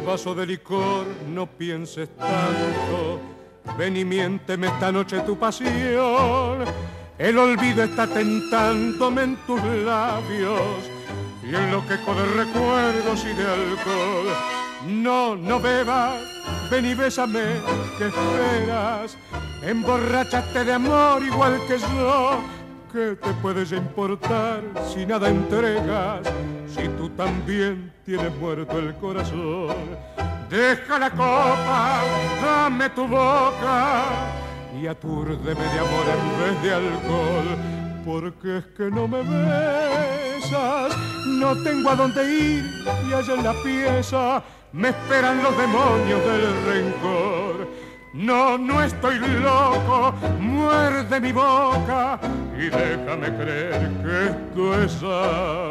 vaso 0.10 0.34
de 0.34 0.44
licor, 0.48 1.06
no 1.28 1.46
pienses 1.46 2.10
tanto. 2.18 3.20
Ven 3.78 3.96
y 3.96 4.04
miénteme 4.04 4.66
esta 4.66 4.92
noche 4.92 5.20
tu 5.20 5.38
pasión. 5.38 6.66
El 7.20 7.38
olvido 7.38 7.84
está 7.84 8.08
tentándome 8.08 9.22
en 9.22 9.36
tus 9.46 9.62
labios 9.62 10.80
y 11.44 11.54
en 11.54 11.70
lo 11.70 11.86
que 11.88 11.98
de 11.98 12.26
recuerdos 12.44 13.24
y 13.24 13.34
de 13.34 13.46
alcohol. 13.46 14.28
No, 14.88 15.36
no 15.36 15.60
bebas, 15.60 16.24
ven 16.72 16.86
y 16.88 16.96
bésame, 16.96 17.44
que 18.00 18.08
esperas? 18.08 19.16
Emborrachaste 19.62 20.64
de 20.64 20.74
amor 20.74 21.22
igual 21.22 21.60
que 21.68 21.78
yo. 21.78 22.40
¿Qué 22.92 23.16
te 23.16 23.32
puedes 23.44 23.72
importar 23.74 24.64
si 24.92 25.06
nada 25.06 25.30
entregas? 25.30 26.22
Si 26.76 26.88
tú 26.98 27.10
también 27.10 27.92
tienes 28.06 28.36
muerto 28.38 28.78
el 28.80 28.94
corazón. 28.96 29.76
Deja 30.50 30.98
la 30.98 31.12
copa, 31.12 32.02
dame 32.42 32.90
tu 32.90 33.08
boca 33.08 34.04
y 34.82 34.88
atúrdeme 34.88 35.62
de 35.62 35.80
amor 35.80 36.06
en 36.08 36.40
vez 36.40 36.64
de 36.64 36.74
alcohol. 36.74 37.46
Porque 38.04 38.58
es 38.58 38.66
que 38.76 38.90
no 38.90 39.08
me 39.08 39.20
besas, 39.20 40.98
no 41.28 41.56
tengo 41.64 41.92
a 41.92 41.96
dónde 41.96 42.24
ir 42.34 42.66
y 43.08 43.14
allá 43.14 43.34
en 43.36 43.44
la 43.44 43.54
pieza 43.62 44.44
me 44.72 44.90
esperan 44.90 45.44
los 45.44 45.56
demonios 45.58 46.20
del 46.26 46.66
rencor. 46.66 47.68
No, 48.14 48.58
no 48.58 48.82
estoy 48.82 49.20
loco, 49.20 50.14
muerde 50.40 51.20
mi 51.20 51.32
boca 51.32 52.20
y 52.58 52.70
déjame 52.70 53.28
creer 53.38 53.92
que 54.04 54.26
esto 54.26 54.82
es 54.82 55.04
amor. 55.04 55.70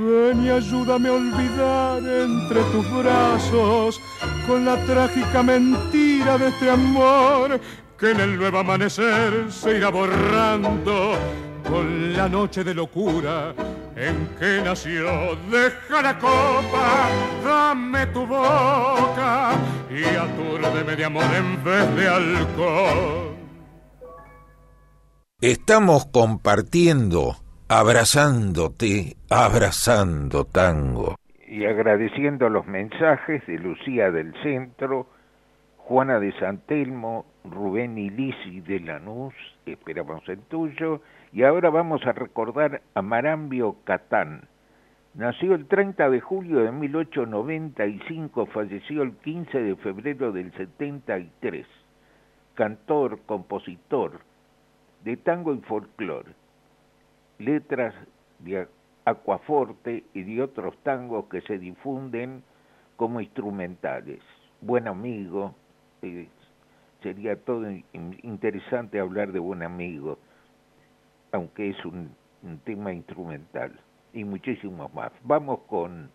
Ven 0.00 0.44
y 0.44 0.50
ayúdame 0.50 1.08
a 1.08 1.12
olvidar 1.12 1.98
entre 2.02 2.60
tus 2.72 2.90
brazos 2.90 4.00
con 4.46 4.64
la 4.64 4.76
trágica 4.84 5.42
mentira 5.42 6.38
de 6.38 6.48
este 6.48 6.70
amor 6.70 7.60
que 7.98 8.10
en 8.10 8.20
el 8.20 8.36
nuevo 8.36 8.58
amanecer 8.58 9.50
se 9.50 9.76
irá 9.76 9.90
borrando 9.90 11.14
con 11.68 12.12
la 12.16 12.28
noche 12.28 12.64
de 12.64 12.74
locura 12.74 13.54
en 13.96 14.28
que 14.38 14.60
nació. 14.64 15.36
Deja 15.50 16.02
la 16.02 16.18
copa, 16.18 17.08
dame 17.44 18.06
tu 18.06 18.26
boca 18.26 19.52
y 19.90 20.04
atúrdeme 20.16 20.96
de 20.96 21.04
amor 21.04 21.24
en 21.34 21.62
vez 21.64 21.96
de 21.96 22.08
alcohol. 22.08 23.36
Estamos 25.40 26.06
compartiendo 26.06 27.36
abrazándote, 27.68 29.16
abrazando 29.30 30.44
tango. 30.44 31.16
Y 31.52 31.66
agradeciendo 31.66 32.48
los 32.48 32.66
mensajes 32.66 33.46
de 33.46 33.58
Lucía 33.58 34.10
del 34.10 34.32
Centro, 34.42 35.06
Juana 35.76 36.18
de 36.18 36.32
Santelmo, 36.38 37.26
Rubén 37.44 37.98
Ilisi 37.98 38.62
de 38.62 38.80
Lanús, 38.80 39.34
esperamos 39.66 40.26
el 40.30 40.38
tuyo, 40.44 41.02
y 41.30 41.42
ahora 41.42 41.68
vamos 41.68 42.06
a 42.06 42.12
recordar 42.12 42.80
a 42.94 43.02
Marambio 43.02 43.76
Catán. 43.84 44.48
Nació 45.12 45.54
el 45.54 45.66
30 45.66 46.08
de 46.08 46.20
julio 46.22 46.60
de 46.60 46.72
1895, 46.72 48.46
falleció 48.46 49.02
el 49.02 49.12
15 49.18 49.60
de 49.60 49.76
febrero 49.76 50.32
del 50.32 50.52
73. 50.52 51.66
Cantor, 52.54 53.20
compositor 53.26 54.20
de 55.04 55.18
tango 55.18 55.52
y 55.52 55.58
folclore 55.58 56.32
letras 57.38 57.94
de 58.38 58.66
Aquaforte 59.04 60.04
y 60.14 60.22
de 60.22 60.42
otros 60.42 60.76
tangos 60.82 61.26
que 61.26 61.40
se 61.42 61.58
difunden 61.58 62.42
como 62.96 63.20
instrumentales. 63.20 64.20
Buen 64.60 64.86
amigo, 64.86 65.54
eh, 66.02 66.28
sería 67.02 67.36
todo 67.36 67.66
interesante 68.22 69.00
hablar 69.00 69.32
de 69.32 69.38
buen 69.40 69.62
amigo, 69.62 70.18
aunque 71.32 71.70
es 71.70 71.84
un, 71.84 72.14
tema 72.64 72.92
instrumental, 72.92 73.78
y 74.12 74.24
muchísimos 74.24 74.92
más. 74.94 75.12
Vamos 75.22 75.60
con 75.68 76.10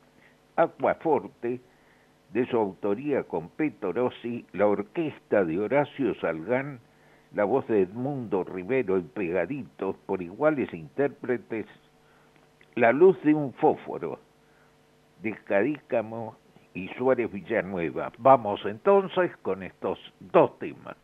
Aquaforte, 0.56 1.62
de 2.34 2.46
su 2.48 2.58
autoría 2.58 3.24
con 3.24 3.50
Peto 3.50 3.94
Rossi, 3.94 4.46
la 4.52 4.68
orquesta 4.68 5.46
de 5.46 5.60
Horacio 5.60 6.14
Salgán, 6.20 6.80
la 7.34 7.46
voz 7.46 7.66
de 7.68 7.84
Edmundo 7.84 8.44
Rivero 8.44 8.98
y 8.98 9.04
pegaditos 9.04 9.96
por 10.06 10.22
iguales 10.22 10.74
intérpretes, 10.74 11.66
La 12.78 12.92
luz 12.92 13.20
de 13.24 13.34
un 13.34 13.54
fósforo, 13.54 14.20
de 15.24 15.34
Cadícamo 15.46 16.38
y 16.76 16.88
Suárez 16.90 17.32
Villanueva. 17.32 18.12
Vamos 18.20 18.64
entonces 18.66 19.36
con 19.38 19.64
estos 19.64 19.98
dos 20.20 20.60
temas. 20.60 20.96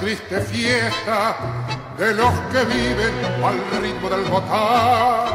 Triste 0.00 0.40
fiesta 0.40 1.36
de 1.98 2.14
los 2.14 2.32
que 2.50 2.64
viven 2.64 3.14
al 3.44 3.82
ritmo 3.82 4.08
del 4.08 4.24
botar. 4.24 5.28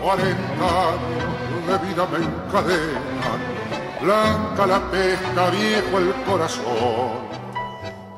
Cuarenta 0.00 0.66
años 0.92 1.66
de 1.66 1.88
vida 1.88 2.06
me 2.06 2.18
encadenan, 2.18 3.40
blanca 4.00 4.66
la 4.66 4.80
pesca, 4.90 5.50
viejo 5.50 5.98
el 5.98 6.14
corazón. 6.24 7.30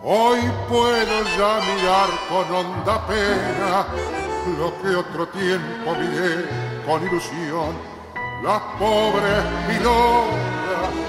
Hoy 0.05 0.41
puedo 0.69 1.23
ya 1.39 1.61
mirar 1.75 2.11
con 2.29 2.55
honda 2.55 3.07
pena 3.07 3.87
lo 4.59 4.83
que 4.83 4.97
otro 4.97 5.29
tiempo 5.29 5.95
miré 5.99 6.72
con 6.87 7.07
ilusión. 7.07 7.77
Las 8.43 8.61
pobres 8.79 9.45
pilotas 9.69 10.53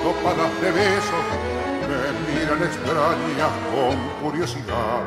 topadas 0.04 0.62
de 0.62 0.72
besos 0.72 1.26
miran 2.28 2.64
extraña 2.64 3.48
con 3.74 3.96
curiosidad. 4.22 5.04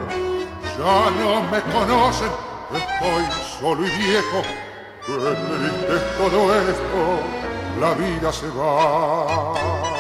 Ya 0.79 1.11
no 1.21 1.43
me 1.51 1.61
conocen, 1.73 2.31
estoy 2.75 3.25
solo 3.61 3.87
y 3.87 3.91
viejo. 3.91 4.43
Qué 5.07 5.13
triste 5.13 5.97
todo 6.19 6.55
esto, 6.55 7.21
la 7.81 7.95
vida 7.95 8.33
se 8.33 8.49
va. 8.49 9.96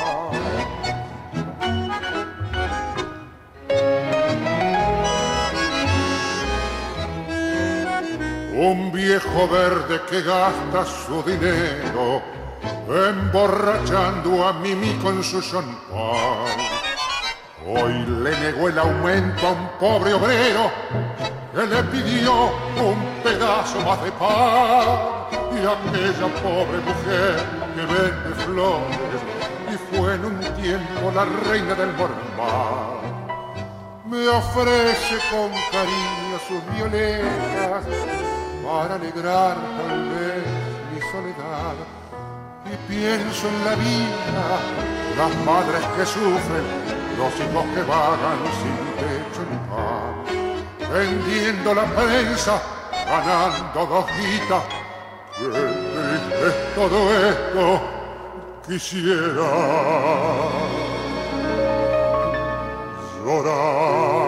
Un 8.59 8.91
viejo 8.91 9.47
verde 9.49 10.01
que 10.09 10.23
gasta 10.23 10.87
su 10.87 11.23
dinero 11.25 12.23
emborrachando 12.89 14.49
a 14.49 14.55
Mimi 14.55 14.95
con 14.95 15.23
su 15.23 15.43
champán 15.43 16.57
Hoy 17.67 17.93
le 18.07 18.31
negó 18.41 18.71
el 18.71 18.79
aumento 18.79 19.47
a 19.47 19.51
un 19.51 19.69
pobre 19.79 20.15
obrero 20.15 20.71
que 21.55 21.67
le 21.67 21.83
pidió 21.85 22.47
un 22.83 23.23
pedazo 23.23 23.79
más 23.81 24.03
de 24.03 24.11
pan. 24.13 24.89
Y 25.53 25.59
aquella 25.59 26.27
pobre 26.43 26.79
mujer 26.79 27.37
que 27.75 27.83
vende 27.83 28.35
flores 28.43 29.21
y 29.71 29.97
fue 29.97 30.15
en 30.15 30.25
un 30.25 30.41
tiempo 30.63 31.13
la 31.15 31.27
reina 31.47 31.75
del 31.75 31.93
Mormar. 31.93 33.05
Me 34.07 34.27
ofrece 34.29 35.19
con 35.31 35.51
cariño 35.71 36.39
sus 36.49 36.75
violetas 36.75 37.85
para 38.67 38.97
alegrar 38.97 39.55
tal 39.79 40.09
vez 40.11 40.45
mi 40.93 41.01
soledad. 41.13 41.77
Y 42.67 42.75
pienso 42.93 43.47
en 43.49 43.65
la 43.65 43.75
vida, 43.77 44.47
las 45.17 45.33
madres 45.45 45.85
que 45.97 46.05
sufren, 46.05 46.67
los 47.17 47.33
hijos 47.43 47.65
que 47.75 47.83
vagan 47.83 48.41
sin 48.59 48.79
techo 48.99 49.43
ni 49.51 49.59
pan, 49.71 50.15
vendiendo 50.93 51.75
la 51.75 51.85
prensa, 51.85 52.61
ganando 53.07 53.87
dos 53.87 54.07
guitas. 54.19 54.65
Qué 55.39 56.49
es 56.49 56.75
todo 56.75 56.99
esto, 57.15 57.81
quisiera 58.67 59.49
llorar. 63.25 64.26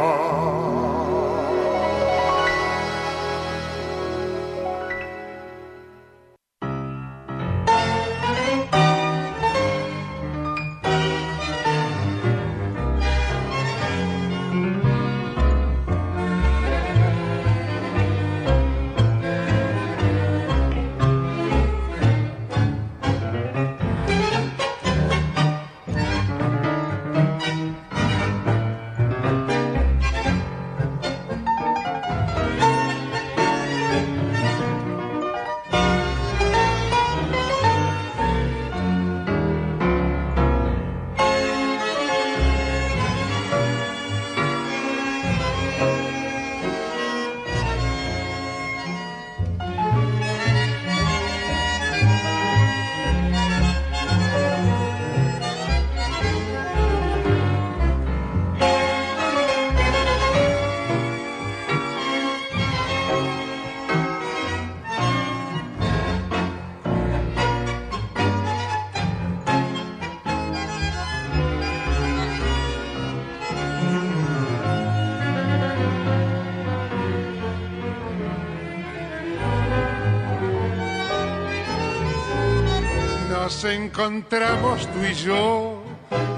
Encontramos 83.70 84.86
tú 84.88 85.04
y 85.04 85.14
yo 85.14 85.82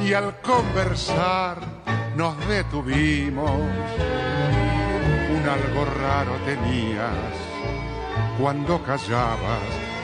y 0.03 0.13
al 0.13 0.41
conversar 0.41 1.59
nos 2.17 2.37
detuvimos. 2.49 3.51
Un 5.31 5.49
algo 5.49 5.85
raro 6.01 6.33
tenías 6.45 7.11
cuando 8.41 8.83
callabas, 8.83 9.63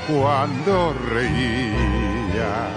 cuando 0.08 0.94
reías. 1.10 2.70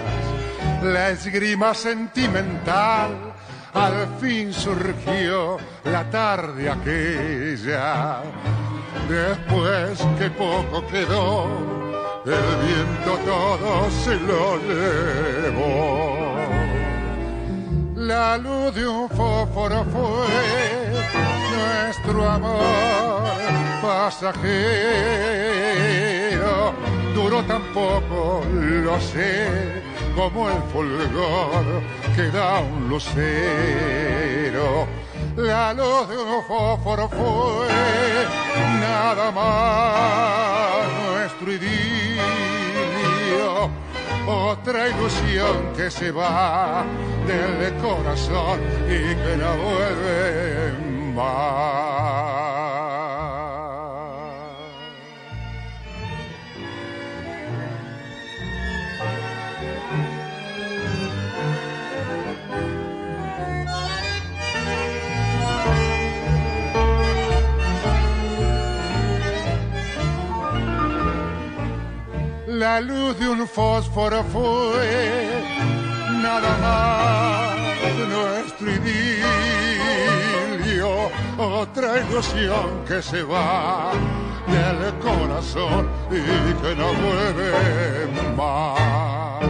La 0.82 1.10
esgrima 1.10 1.74
sentimental 1.74 3.34
al 3.74 4.08
fin 4.20 4.52
surgió 4.52 5.58
la 5.84 6.08
tarde 6.10 6.70
aquella. 6.70 8.22
Después 9.08 9.98
que 10.18 10.30
poco 10.30 10.86
quedó, 10.86 11.89
el 12.26 12.56
viento 12.66 13.16
todo 13.24 13.90
se 13.90 14.14
lo 14.16 14.58
llevó. 14.58 16.36
La 17.96 18.36
luz 18.36 18.74
de 18.74 18.86
un 18.86 19.08
fósforo 19.08 19.84
fue 19.84 20.28
nuestro 21.56 22.28
amor 22.28 23.22
pasajero. 23.80 24.60
Duró 27.14 27.42
tan 27.44 27.62
poco, 27.72 28.42
lo 28.52 29.00
sé, 29.00 29.82
como 30.14 30.50
el 30.50 30.62
fulgor 30.72 31.82
que 32.14 32.30
da 32.30 32.60
un 32.60 32.88
lucero. 32.88 34.86
La 35.36 35.72
luz 35.72 36.08
de 36.08 36.18
un 36.18 36.42
fósforo 36.44 37.08
fue 37.08 37.68
nada 38.80 39.30
más 39.30 40.60
nuestro 41.40 41.52
otra 44.26 44.88
ilusión 44.88 45.72
que 45.76 45.90
se 45.90 46.10
va 46.10 46.84
del 47.26 47.74
corazón 47.76 48.60
y 48.86 49.14
que 49.14 49.36
no 49.36 49.56
vuelve 49.56 50.72
más. 51.14 52.49
La 72.60 72.78
luz 72.78 73.18
de 73.18 73.26
un 73.26 73.48
fósforo 73.48 74.22
fue 74.24 75.30
nada 76.22 76.58
más 76.58 77.56
nuestro 78.06 78.70
idilio, 78.70 79.30
otra 81.38 82.00
ilusión 82.02 82.84
que 82.86 83.00
se 83.00 83.22
va 83.22 83.92
del 84.46 84.94
corazón 84.98 85.88
y 86.10 86.20
que 86.60 86.76
no 86.76 86.92
vuelve 86.92 88.06
más. 88.36 89.40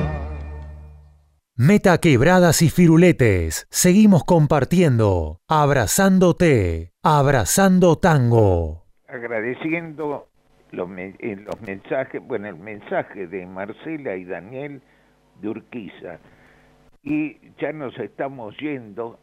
Meta 1.56 1.98
quebradas 1.98 2.62
y 2.62 2.70
firuletes. 2.70 3.66
Seguimos 3.70 4.22
compartiendo. 4.22 5.40
Abrazándote. 5.48 6.92
Abrazando 7.02 7.98
tango. 7.98 8.86
agradeciendo 9.08 10.29
los, 10.72 10.88
me- 10.88 11.14
eh, 11.18 11.36
los 11.36 11.60
mensajes, 11.62 12.22
bueno, 12.26 12.48
el 12.48 12.56
mensaje 12.56 13.26
de 13.26 13.46
Marcela 13.46 14.16
y 14.16 14.24
Daniel 14.24 14.82
de 15.40 15.48
Urquiza. 15.48 16.18
Y 17.02 17.36
ya 17.58 17.72
nos 17.72 17.98
estamos 17.98 18.56
yendo, 18.58 19.18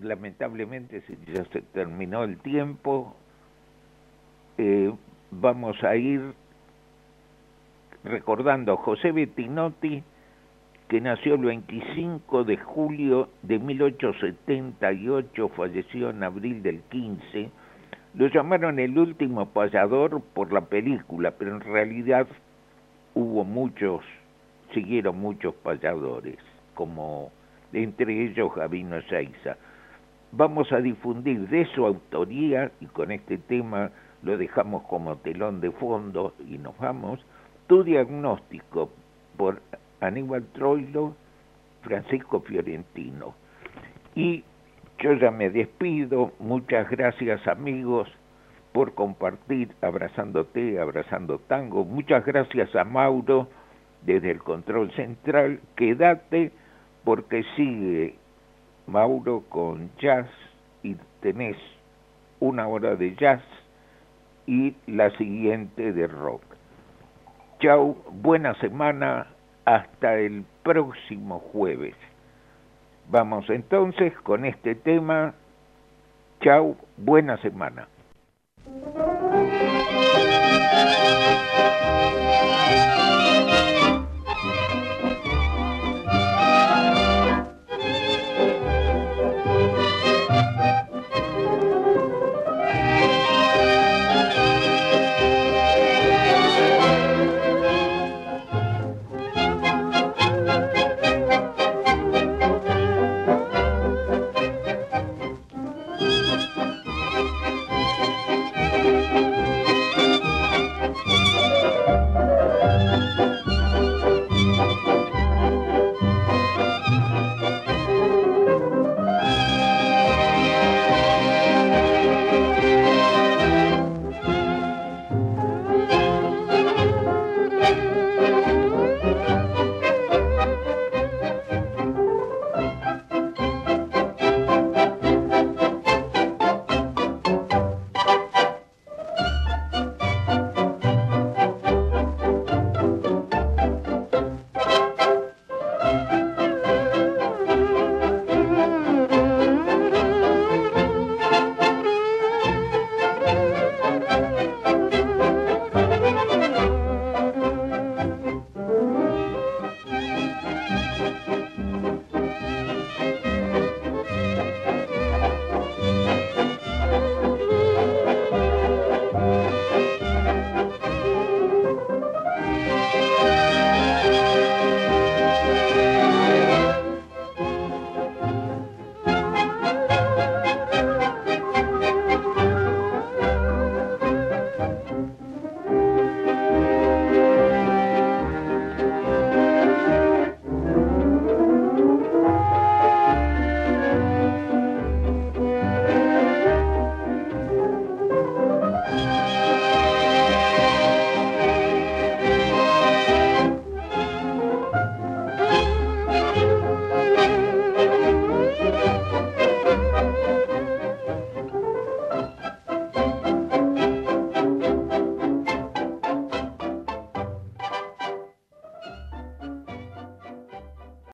lamentablemente 0.00 1.02
ya 1.34 1.44
se 1.46 1.62
terminó 1.62 2.24
el 2.24 2.38
tiempo. 2.38 3.16
Eh, 4.58 4.92
vamos 5.30 5.82
a 5.82 5.96
ir 5.96 6.34
recordando 8.04 8.72
a 8.74 8.76
José 8.76 9.12
Bettinotti, 9.12 10.02
que 10.88 11.00
nació 11.00 11.34
el 11.34 11.42
25 11.42 12.44
de 12.44 12.56
julio 12.56 13.28
de 13.42 13.58
1878, 13.58 15.48
falleció 15.50 16.10
en 16.10 16.22
abril 16.24 16.62
del 16.62 16.80
15. 16.82 17.50
Lo 18.14 18.26
llamaron 18.26 18.80
el 18.80 18.98
último 18.98 19.46
payador 19.46 20.20
por 20.34 20.52
la 20.52 20.62
película, 20.62 21.30
pero 21.30 21.54
en 21.54 21.60
realidad 21.60 22.26
hubo 23.14 23.44
muchos, 23.44 24.04
siguieron 24.74 25.20
muchos 25.20 25.54
payadores, 25.54 26.38
como 26.74 27.30
entre 27.72 28.24
ellos 28.24 28.52
Gabino 28.54 28.96
Ezeiza. 28.96 29.56
Vamos 30.32 30.72
a 30.72 30.78
difundir 30.78 31.48
de 31.48 31.64
su 31.66 31.86
autoría, 31.86 32.72
y 32.80 32.86
con 32.86 33.12
este 33.12 33.38
tema 33.38 33.92
lo 34.22 34.36
dejamos 34.36 34.82
como 34.84 35.16
telón 35.16 35.60
de 35.60 35.70
fondo 35.70 36.34
y 36.48 36.58
nos 36.58 36.76
vamos, 36.78 37.24
Tu 37.68 37.84
diagnóstico 37.84 38.90
por 39.36 39.62
Aníbal 40.00 40.44
Troilo, 40.52 41.14
Francisco 41.82 42.40
Fiorentino. 42.40 43.34
Y 44.16 44.42
Yo 45.00 45.14
ya 45.14 45.30
me 45.30 45.48
despido. 45.48 46.32
Muchas 46.38 46.88
gracias 46.90 47.46
amigos 47.48 48.08
por 48.72 48.94
compartir 48.94 49.74
abrazándote, 49.80 50.78
abrazando 50.78 51.38
tango. 51.38 51.84
Muchas 51.84 52.24
gracias 52.24 52.74
a 52.76 52.84
Mauro 52.84 53.48
desde 54.02 54.30
el 54.30 54.38
control 54.40 54.92
central. 54.92 55.60
Quédate 55.74 56.52
porque 57.04 57.44
sigue 57.56 58.14
Mauro 58.86 59.42
con 59.48 59.90
jazz 59.98 60.28
y 60.82 60.96
tenés 61.20 61.56
una 62.38 62.68
hora 62.68 62.94
de 62.94 63.14
jazz 63.16 63.42
y 64.46 64.74
la 64.86 65.10
siguiente 65.16 65.92
de 65.92 66.06
rock. 66.06 66.42
Chau, 67.60 67.96
buena 68.12 68.54
semana, 68.60 69.28
hasta 69.64 70.18
el 70.18 70.44
próximo 70.62 71.38
jueves. 71.38 71.94
Vamos 73.10 73.50
entonces 73.50 74.12
con 74.22 74.44
este 74.44 74.76
tema. 74.76 75.34
Chau, 76.40 76.76
buena 76.96 77.36
semana. 77.38 77.88